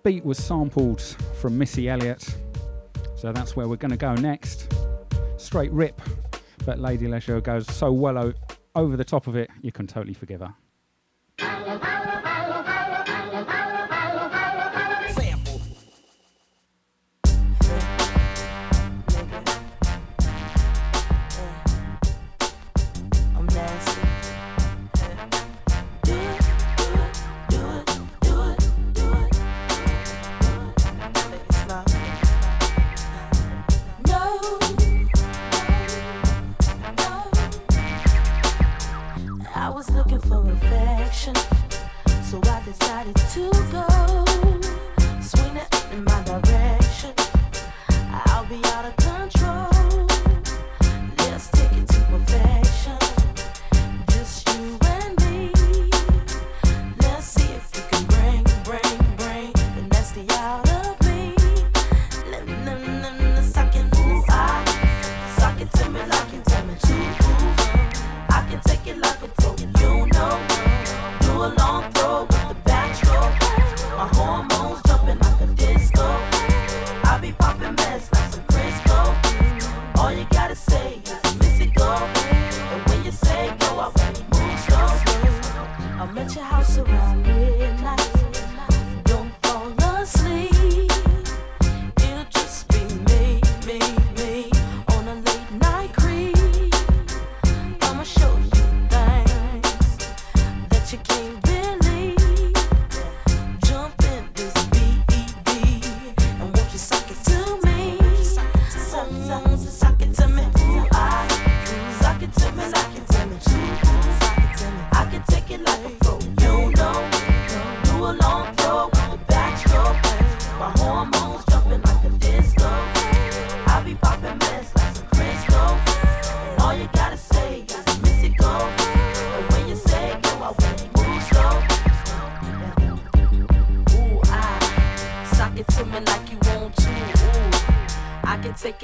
Beat 0.07 0.23
was 0.23 0.37
sampled 0.37 1.01
from 1.41 1.57
Missy 1.57 1.89
Elliott, 1.89 2.33
so 3.17 3.33
that's 3.33 3.57
where 3.57 3.67
we're 3.67 3.75
going 3.75 3.91
to 3.91 3.97
go 3.97 4.15
next. 4.15 4.73
Straight 5.35 5.69
rip, 5.73 6.01
but 6.65 6.79
Lady 6.79 7.07
Leshurr 7.07 7.43
goes 7.43 7.67
so 7.67 7.91
well 7.91 8.17
o- 8.17 8.33
over 8.73 8.95
the 8.95 9.03
top 9.03 9.27
of 9.27 9.35
it, 9.35 9.49
you 9.61 9.73
can 9.73 9.85
totally 9.85 10.13
forgive 10.13 10.39
her. 10.39 10.55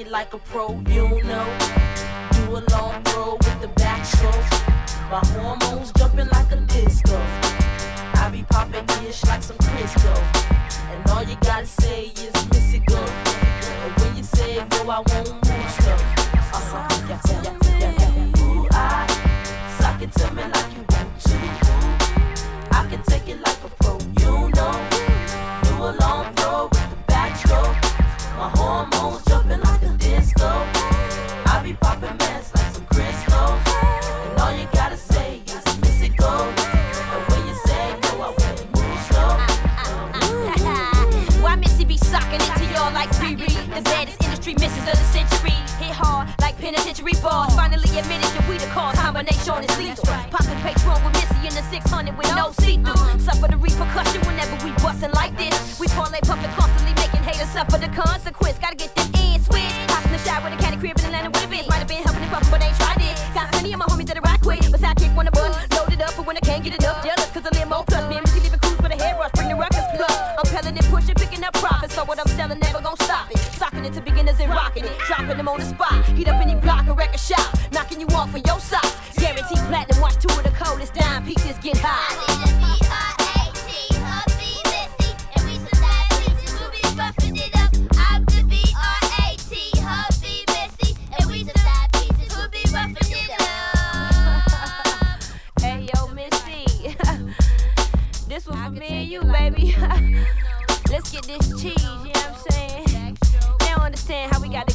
Sexified 0.05 0.39
pro, 0.45 0.69
You 0.85 1.07
gotta 2.51 2.69
love 2.71 3.03
what 3.39 3.61
this 5.59 5.91
rock. 5.91 5.92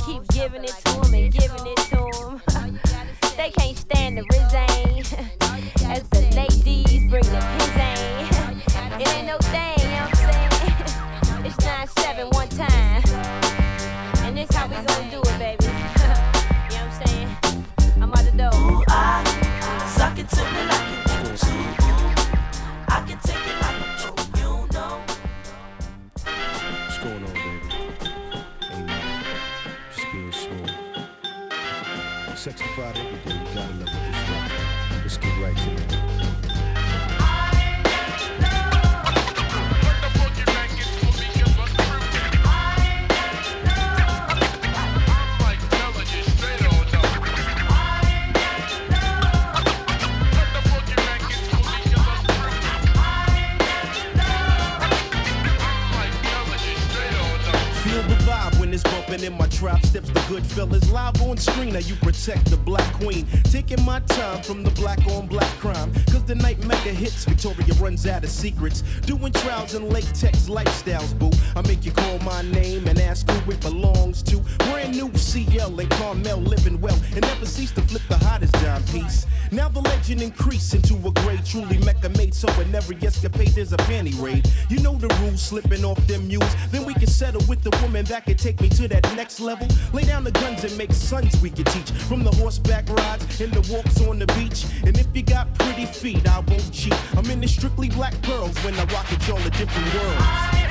Let's 0.08 0.26
it 0.64 0.68
to 0.68 1.00
it. 1.02 1.07
From 64.48 64.62
the 64.62 64.70
black 64.70 64.98
on 65.08 65.26
black 65.26 65.50
crime. 65.58 65.92
Cause 66.10 66.24
the 66.24 66.34
night 66.34 66.58
mega 66.64 66.88
hits, 66.88 67.26
Victoria 67.26 67.74
runs 67.74 68.06
out 68.06 68.24
of 68.24 68.30
secrets. 68.30 68.80
Doing 69.04 69.30
trials 69.30 69.74
and 69.74 69.92
latex 69.92 70.48
lifestyles, 70.48 71.12
boo. 71.18 71.30
I 71.54 71.60
make 71.68 71.84
you 71.84 71.92
call 71.92 72.18
my 72.20 72.40
name 72.40 72.88
and 72.88 72.98
ask 72.98 73.28
who 73.28 73.52
it 73.52 73.60
belongs 73.60 74.22
to. 74.22 74.38
Brand 74.70 74.96
new 74.96 75.12
CL 75.14 75.78
and 75.78 75.90
Carmel 75.90 76.38
living 76.38 76.80
well 76.80 76.98
and 77.12 77.20
never 77.20 77.44
cease 77.44 77.72
to 77.72 77.82
flip 77.82 78.00
the 78.08 78.16
hottest 78.16 78.54
dime 78.54 78.82
piece. 78.84 79.26
Now 79.52 79.68
the 79.68 79.80
legend 79.80 80.22
increase 80.22 80.72
into 80.72 80.94
a 81.06 81.12
grade 81.12 81.44
truly 81.44 81.76
Mecca 81.84 82.08
made 82.10 82.34
so 82.34 82.48
in 82.60 82.74
every 82.74 82.96
escapade 83.06 83.48
there's 83.48 83.74
a 83.74 83.78
panty 83.88 84.18
raid. 84.18 84.50
You 84.70 84.80
know 84.80 84.94
the 84.94 85.08
rules, 85.20 85.42
slipping 85.42 85.84
off 85.84 85.98
them 86.06 86.26
mules. 86.26 86.54
Then 86.70 86.86
can 86.98 87.06
settle 87.06 87.42
with 87.48 87.62
the 87.62 87.70
woman 87.82 88.04
that 88.06 88.24
can 88.24 88.36
take 88.36 88.60
me 88.60 88.68
to 88.70 88.88
that 88.88 89.02
next 89.14 89.40
level. 89.40 89.68
Lay 89.92 90.02
down 90.02 90.24
the 90.24 90.32
guns 90.32 90.64
and 90.64 90.76
make 90.76 90.92
sons 90.92 91.40
we 91.40 91.50
can 91.50 91.64
teach. 91.66 91.90
From 91.90 92.24
the 92.24 92.30
horseback 92.32 92.88
rides 92.88 93.40
and 93.40 93.52
the 93.52 93.72
walks 93.72 94.00
on 94.06 94.18
the 94.18 94.26
beach. 94.38 94.66
And 94.84 94.98
if 94.98 95.06
you 95.14 95.22
got 95.22 95.54
pretty 95.58 95.86
feet, 95.86 96.26
I 96.28 96.40
won't 96.40 96.72
cheat. 96.72 96.94
I'm 97.16 97.30
in 97.30 97.40
the 97.40 97.48
strictly 97.48 97.88
black 97.88 98.20
pearls 98.22 98.56
when 98.64 98.74
I 98.74 98.84
rock 98.86 99.12
at 99.12 99.26
y'all 99.28 99.38
a 99.38 99.50
different 99.50 99.94
worlds. 99.94 100.67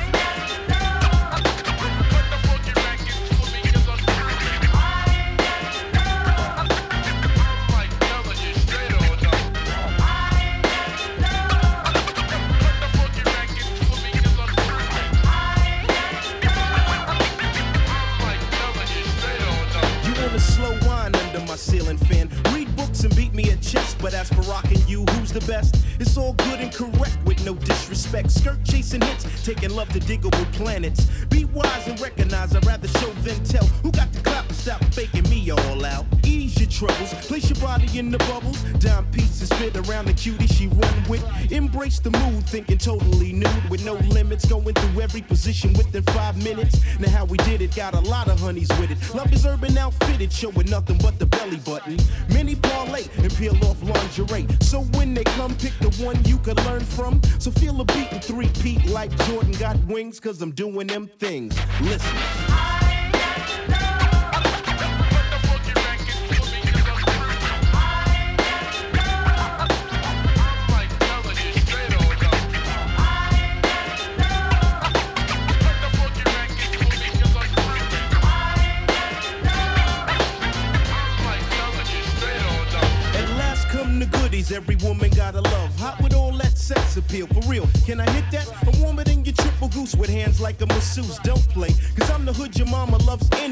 Taking 29.47 29.73
love 29.77 29.87
to 29.93 29.99
Digable 29.99 30.51
Planets. 30.51 31.05
Be 31.29 31.45
wise 31.45 31.87
and 31.87 31.97
recognize, 32.01 32.53
I'd 32.53 32.65
rather 32.65 32.89
show 32.89 33.09
than 33.23 33.41
tell. 33.45 33.65
Who 33.81 33.93
got 33.93 34.11
the 34.11 34.19
clap 34.19 34.45
and 34.45 34.53
stop 34.53 34.83
faking 34.93 35.23
me 35.29 35.49
all 35.49 35.85
out? 35.85 36.05
Ease 36.25 36.59
your 36.59 36.69
troubles, 36.69 37.13
place 37.27 37.49
your 37.49 37.57
body 37.65 37.97
in 37.97 38.11
the 38.11 38.17
bubbles. 38.17 38.61
Dime 38.79 39.05
pieces 39.13 39.47
fit 39.53 39.77
around 39.77 40.07
the 40.07 40.13
cutie 40.13 40.47
she 40.47 40.67
run 40.67 41.03
with. 41.07 41.23
Embrace 41.49 41.99
the 41.99 42.11
mood, 42.11 42.45
thinking 42.45 42.77
totally 42.77 43.31
nude 43.31 43.69
with 43.69 43.85
no 43.85 43.93
limits. 43.93 44.45
Going 44.45 44.75
through 44.75 45.01
every 45.01 45.21
position 45.21 45.71
within 45.75 46.03
five 46.11 46.35
minutes. 46.43 46.81
Now 46.99 47.09
how 47.09 47.23
we 47.23 47.37
did 47.37 47.61
it, 47.61 47.73
got 47.73 47.93
a 47.93 48.01
lot 48.01 48.27
of 48.27 48.41
honeys 48.41 48.67
with 48.77 48.91
it. 48.91 49.15
Love 49.15 49.31
is 49.31 49.45
urban 49.45 49.77
outfitted, 49.77 50.33
showing 50.33 50.69
nothing 50.69 50.97
but 50.97 51.19
the 51.19 51.25
belly 51.25 51.59
button. 51.59 51.95
Many 52.33 52.55
parlay 52.55 53.05
and 53.19 53.33
peel 53.37 53.55
off 53.63 53.81
lingerie. 53.81 54.45
So 54.59 54.81
when 54.97 55.13
they 55.13 55.23
come, 55.23 55.55
pick 55.55 55.71
the 55.79 55.89
one 56.03 56.21
you 56.25 56.37
can 56.39 56.57
learn 56.65 56.81
from. 56.81 57.21
So 57.39 57.49
feel 57.49 57.79
a 57.79 57.85
beat 57.85 58.06
three 58.27 58.49
peat 58.61 58.85
like 58.87 59.15
Jordan 59.25 59.53
got 59.53 59.77
wings, 59.85 60.19
cause 60.19 60.41
I'm 60.41 60.51
doing 60.51 60.87
them 60.87 61.09
things. 61.17 61.57
Listen. 61.81 62.86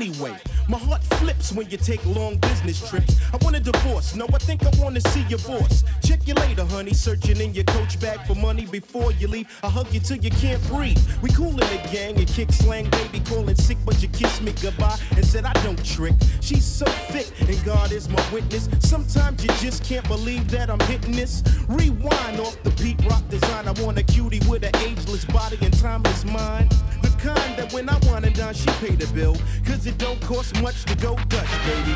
Anyway. 0.06 0.36
My 0.68 0.78
heart 0.78 1.04
flips 1.04 1.52
when 1.52 1.70
you 1.70 1.78
take 1.78 2.04
long 2.06 2.38
business 2.38 2.90
trips. 2.90 3.18
I 3.34 3.38
want 3.44 3.56
a 3.56 3.60
divorce, 3.60 4.16
no, 4.16 4.26
I 4.34 4.38
think 4.38 4.64
I 4.64 4.72
wanna 4.82 5.02
see 5.02 5.24
your 5.30 5.40
boss. 5.40 5.84
Check 6.04 6.28
you 6.28 6.34
later, 6.36 6.66
honey, 6.66 6.94
searching 6.94 7.40
in 7.40 7.54
your 7.54 7.64
coach 7.66 8.00
bag 8.00 8.20
for 8.28 8.36
money 8.36 8.66
before 8.66 9.12
you 9.14 9.28
leave. 9.28 9.48
I 9.64 9.70
hug 9.70 9.92
you 9.94 10.00
till 10.00 10.18
you 10.18 10.32
can't 10.32 10.62
breathe. 10.68 11.00
We 11.22 11.30
cool 11.32 11.52
in 11.52 11.58
the 11.58 11.90
gang 11.92 12.18
and 12.18 12.28
kick 12.28 12.52
slang, 12.52 12.90
baby, 12.90 13.20
calling 13.22 13.56
sick, 13.56 13.78
but 13.86 14.02
you 14.02 14.08
kiss 14.10 14.42
me 14.42 14.54
goodbye 14.62 14.98
and 15.16 15.26
said 15.26 15.46
I 15.46 15.54
don't 15.64 15.84
trick. 15.86 16.16
She's 16.42 16.66
so 16.66 16.86
thick, 16.86 17.28
and 17.48 17.64
God 17.64 17.92
is 17.92 18.10
my 18.10 18.24
witness. 18.32 18.70
Sometimes 18.80 19.44
you 19.44 19.50
just 19.62 19.84
can't 19.84 20.08
believe 20.08 20.50
that 20.52 20.70
I'm 20.70 20.80
hitting 20.82 21.14
this. 21.14 21.44
Rewind 21.68 22.40
off 22.40 22.62
the 22.64 22.72
beat 22.82 23.04
rock 23.06 23.28
design. 23.30 23.68
I 23.68 23.72
want 23.84 23.98
a 23.98 24.04
cutie 24.04 24.42
with 24.50 24.64
an 24.64 24.76
ageless 24.78 25.26
body 25.26 25.58
and 25.62 25.78
timeless 25.80 26.26
mind. 26.26 26.74
Kind 27.26 27.58
that 27.58 27.74
when 27.74 27.90
I 27.90 27.98
wanna 28.04 28.30
dine, 28.30 28.54
she 28.54 28.68
pay 28.86 28.94
the 28.94 29.12
bill. 29.12 29.36
Cause 29.66 29.88
it 29.88 29.98
don't 29.98 30.22
cost 30.22 30.62
much 30.62 30.86
to 30.86 30.96
go 30.96 31.16
Dutch, 31.28 31.50
baby. 31.66 31.96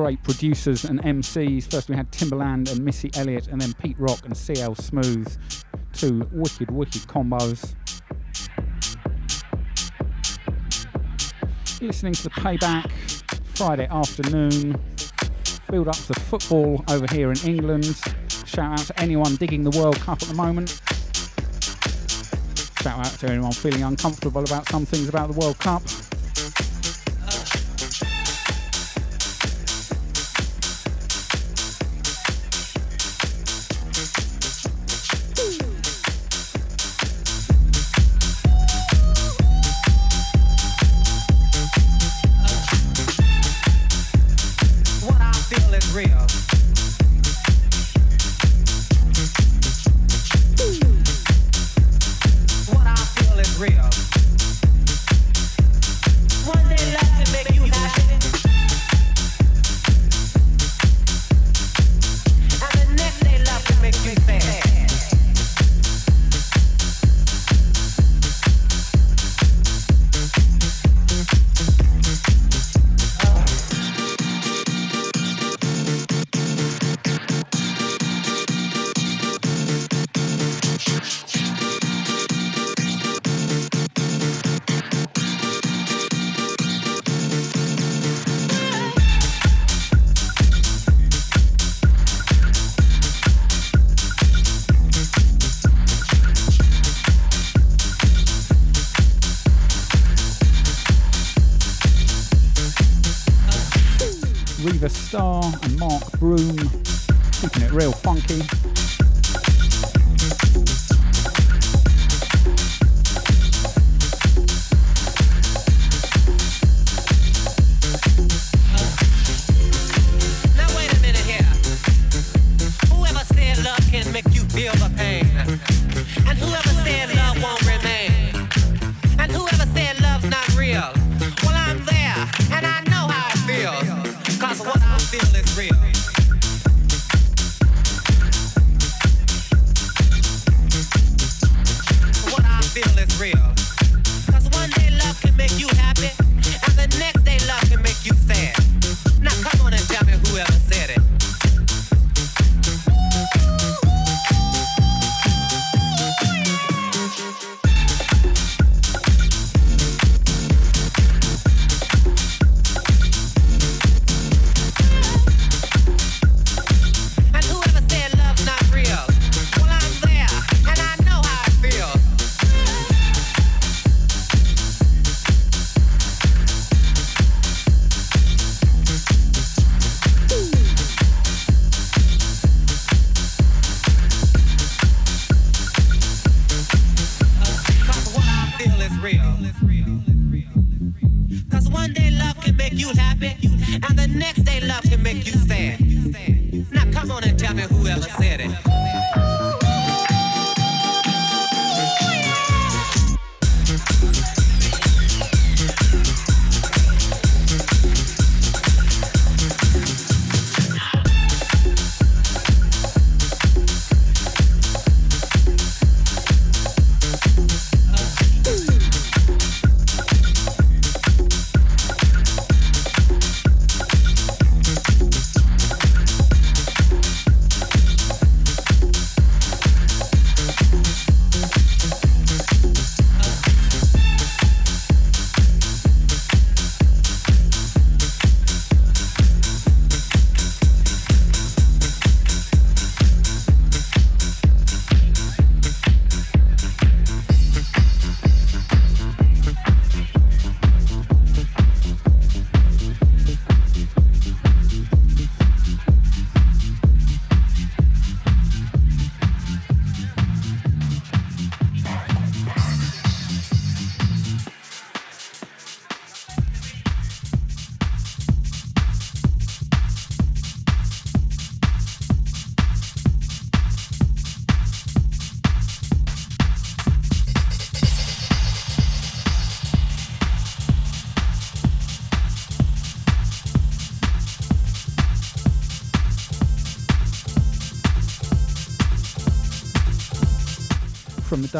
Great 0.00 0.22
producers 0.22 0.84
and 0.84 1.02
MCs. 1.02 1.68
First, 1.68 1.88
we 1.88 1.96
had 1.96 2.08
Timbaland 2.12 2.70
and 2.70 2.84
Missy 2.84 3.10
Elliott, 3.14 3.48
and 3.48 3.60
then 3.60 3.72
Pete 3.74 3.98
Rock 3.98 4.20
and 4.24 4.36
CL 4.36 4.76
Smooth. 4.76 5.36
Two 5.92 6.24
wicked, 6.30 6.70
wicked 6.70 7.02
combos. 7.02 7.74
Listening 11.80 12.12
to 12.12 12.22
the 12.22 12.30
Payback 12.30 12.92
Friday 13.56 13.88
afternoon. 13.90 14.80
Build 15.68 15.88
up 15.88 15.96
to 15.96 16.14
football 16.14 16.84
over 16.88 17.12
here 17.12 17.32
in 17.32 17.38
England. 17.38 18.00
Shout 18.46 18.78
out 18.78 18.86
to 18.86 19.00
anyone 19.00 19.34
digging 19.34 19.64
the 19.64 19.76
World 19.76 19.96
Cup 19.96 20.22
at 20.22 20.28
the 20.28 20.34
moment. 20.34 20.80
Shout 22.82 23.04
out 23.04 23.18
to 23.18 23.28
anyone 23.28 23.50
feeling 23.50 23.82
uncomfortable 23.82 24.44
about 24.44 24.68
some 24.68 24.86
things 24.86 25.08
about 25.08 25.32
the 25.32 25.38
World 25.40 25.58
Cup. 25.58 25.82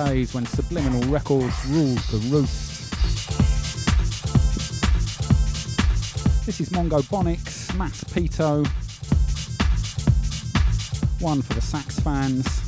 Days 0.06 0.32
when 0.32 0.46
Subliminal 0.46 1.02
Records 1.10 1.66
ruled 1.66 1.98
the 1.98 2.18
roost. 2.30 2.92
This 6.46 6.60
is 6.60 6.68
Mongobonix, 6.68 7.74
Mass 7.76 8.04
Pito. 8.04 8.64
One 11.20 11.42
for 11.42 11.54
the 11.54 11.60
sax 11.60 11.98
fans. 11.98 12.67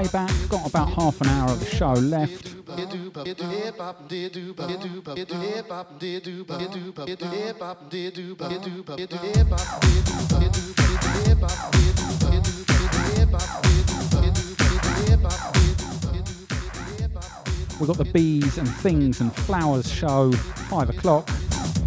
Payback. 0.00 0.48
Got 0.48 0.68
about 0.68 0.88
half 0.90 1.20
an 1.20 1.28
hour 1.28 1.50
of 1.50 1.60
the 1.60 1.66
show 1.66 1.92
left. 1.92 2.54
We've 17.78 17.86
got 17.86 17.96
the 17.96 18.10
Bees 18.12 18.58
and 18.58 18.68
Things 18.68 19.20
and 19.20 19.34
Flowers 19.34 19.90
show, 19.90 20.32
5 20.32 20.90
o'clock. 20.90 21.28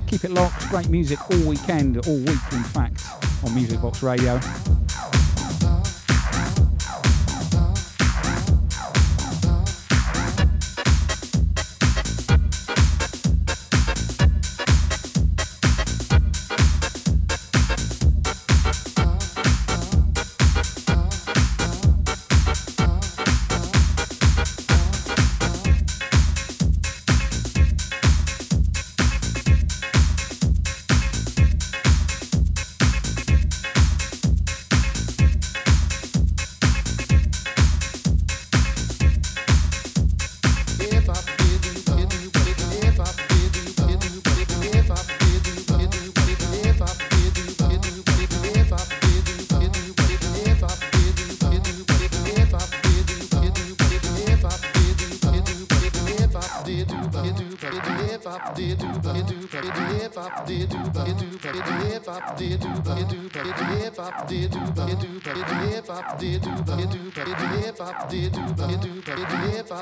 Keep 0.07 0.25
it 0.25 0.31
locked, 0.31 0.69
great 0.69 0.89
music 0.89 1.19
all 1.31 1.47
weekend, 1.47 1.97
all 2.07 2.17
week 2.17 2.27
in 2.51 2.63
fact, 2.63 3.03
on 3.43 3.53
Music 3.55 3.81
Box 3.81 4.01
Radio. 4.03 4.39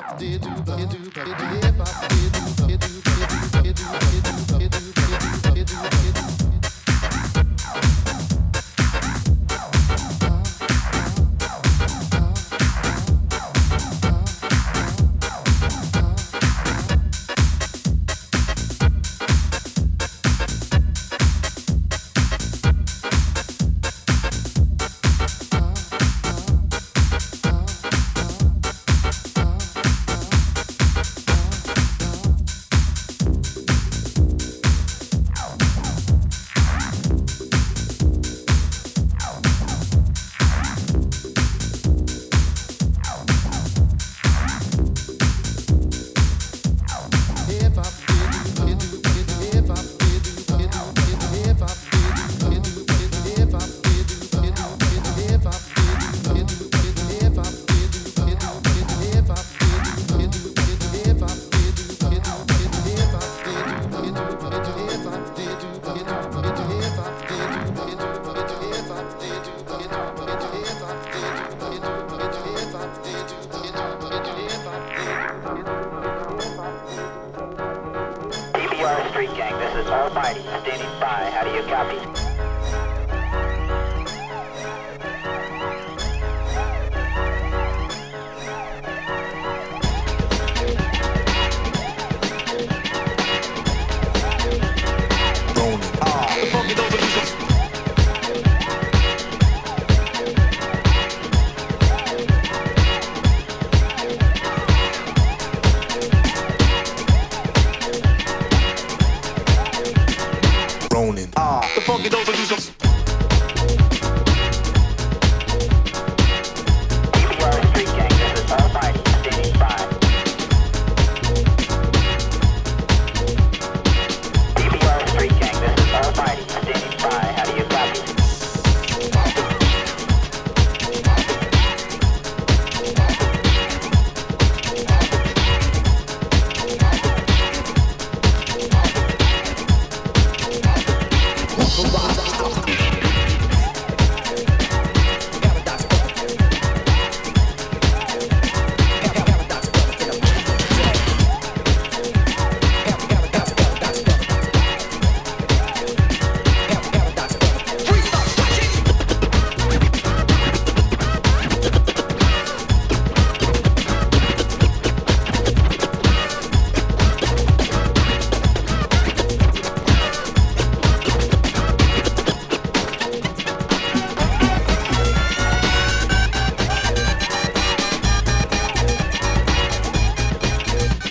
up, 0.08 0.18
did 0.18 0.42
do 0.42 0.50
the, 0.64 1.01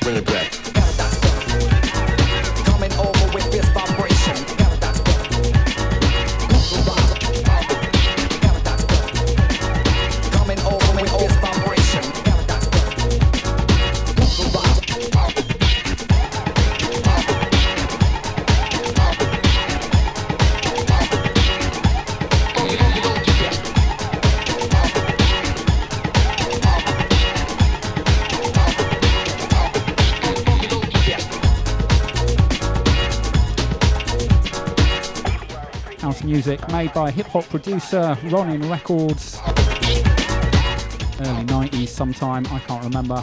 bring 0.01 0.16
it 0.16 0.27
back. 0.27 0.60
Music 36.41 36.73
made 36.73 36.91
by 36.95 37.11
hip 37.11 37.27
hop 37.27 37.45
producer 37.51 38.17
Ronin 38.25 38.67
Records. 38.71 39.39
Early 41.21 41.45
90s, 41.45 41.89
sometime, 41.89 42.47
I 42.47 42.59
can't 42.61 42.83
remember. 42.83 43.23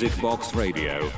Music 0.00 0.22
Box 0.22 0.54
Radio. 0.54 1.10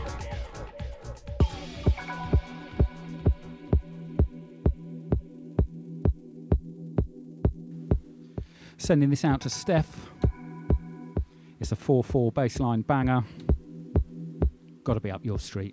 Sending 8.79 9.11
this 9.11 9.23
out 9.23 9.43
to 9.43 9.51
Steph. 9.51 10.09
It's 11.61 11.73
a 11.73 11.77
4 11.77 12.03
4 12.03 12.33
bassline 12.33 12.87
banger. 12.87 13.23
Gotta 14.83 15.01
be 15.01 15.11
up 15.11 15.27
your 15.27 15.39
street. 15.39 15.70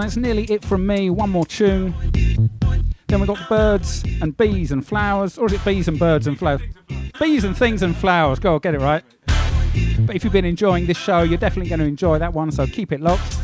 That's 0.00 0.16
nearly 0.16 0.44
it 0.44 0.64
from 0.64 0.86
me. 0.86 1.10
One 1.10 1.30
more 1.30 1.46
tune. 1.46 1.94
Then 3.08 3.20
we've 3.20 3.26
got 3.26 3.48
birds 3.48 4.02
and 4.20 4.36
bees 4.36 4.72
and 4.72 4.86
flowers. 4.86 5.38
Or 5.38 5.46
is 5.46 5.52
it 5.52 5.64
bees 5.64 5.88
and 5.88 5.98
birds 5.98 6.26
and 6.26 6.38
flowers? 6.38 6.60
Bees 7.18 7.44
and 7.44 7.56
things 7.56 7.82
and 7.82 7.96
flowers. 7.96 8.38
Go 8.38 8.54
on, 8.54 8.60
get 8.60 8.74
it 8.74 8.80
right. 8.80 9.04
But 10.00 10.16
if 10.16 10.24
you've 10.24 10.32
been 10.32 10.44
enjoying 10.44 10.86
this 10.86 10.96
show, 10.96 11.22
you're 11.22 11.38
definitely 11.38 11.68
going 11.68 11.80
to 11.80 11.86
enjoy 11.86 12.18
that 12.18 12.32
one. 12.32 12.50
So 12.50 12.66
keep 12.66 12.92
it 12.92 13.00
locked. 13.00 13.35